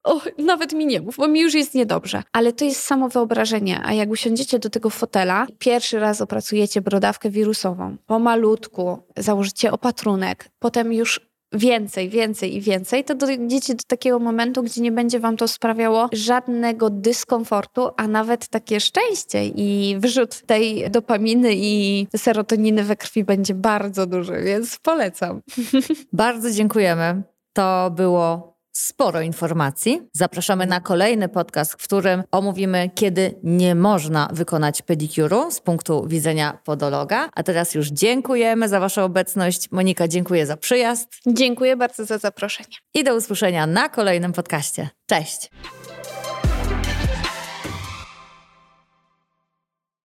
o, 0.05 0.21
nawet 0.39 0.73
mi 0.73 0.87
nie 0.87 1.01
mów, 1.01 1.17
bo 1.17 1.29
mi 1.29 1.41
już 1.41 1.55
jest 1.55 1.75
niedobrze. 1.75 2.23
Ale 2.33 2.53
to 2.53 2.65
jest 2.65 2.83
samo 2.83 3.09
wyobrażenie, 3.09 3.81
a 3.85 3.93
jak 3.93 4.11
usiądziecie 4.11 4.59
do 4.59 4.71
tego 4.71 4.91
fotela, 4.91 5.47
pierwszy 5.59 5.99
raz 5.99 6.21
opracujecie 6.21 6.81
brodawkę 6.81 7.31
wirusową, 7.31 7.97
pomalutku, 8.07 8.99
założycie 9.17 9.73
opatrunek, 9.73 10.49
potem 10.59 10.93
już 10.93 11.21
więcej, 11.53 12.09
więcej 12.09 12.57
i 12.57 12.61
więcej, 12.61 13.05
to 13.05 13.15
dojdziecie 13.15 13.75
do 13.75 13.83
takiego 13.87 14.19
momentu, 14.19 14.63
gdzie 14.63 14.81
nie 14.81 14.93
będzie 14.93 15.21
wam 15.21 15.37
to 15.37 15.49
sprawiało 15.49 16.09
żadnego 16.13 16.91
dyskomfortu, 16.91 17.89
a 17.97 18.09
nawet 18.09 18.49
takie 18.49 18.81
szczęście 18.81 19.47
i 19.47 19.97
wyrzut 19.99 20.43
tej 20.47 20.91
dopaminy 20.91 21.51
i 21.55 22.07
serotoniny 22.17 22.85
we 22.85 22.97
krwi 22.97 23.25
będzie 23.25 23.55
bardzo 23.55 24.07
duży, 24.07 24.43
więc 24.45 24.79
polecam. 24.79 25.41
Bardzo 26.13 26.51
dziękujemy. 26.51 27.23
To 27.53 27.91
było 27.97 28.54
sporo 28.77 29.21
informacji. 29.21 30.03
Zapraszamy 30.13 30.67
na 30.67 30.81
kolejny 30.81 31.29
podcast, 31.29 31.73
w 31.73 31.77
którym 31.77 32.23
omówimy, 32.31 32.91
kiedy 32.95 33.35
nie 33.43 33.75
można 33.75 34.29
wykonać 34.33 34.83
pedikuru 34.83 35.51
z 35.51 35.61
punktu 35.61 36.07
widzenia 36.07 36.59
podologa. 36.65 37.29
A 37.35 37.43
teraz 37.43 37.75
już 37.75 37.89
dziękujemy 37.89 38.69
za 38.69 38.81
Waszą 38.81 39.05
obecność. 39.05 39.71
Monika, 39.71 40.09
dziękuję 40.09 40.47
za 40.47 40.57
przyjazd. 40.57 41.09
Dziękuję 41.27 41.77
bardzo 41.77 42.05
za 42.05 42.19
zaproszenie. 42.19 42.77
I 42.95 43.05
do 43.05 43.15
usłyszenia 43.15 43.67
na 43.67 43.89
kolejnym 43.89 44.33
podcaście. 44.33 44.89
Cześć! 45.07 45.51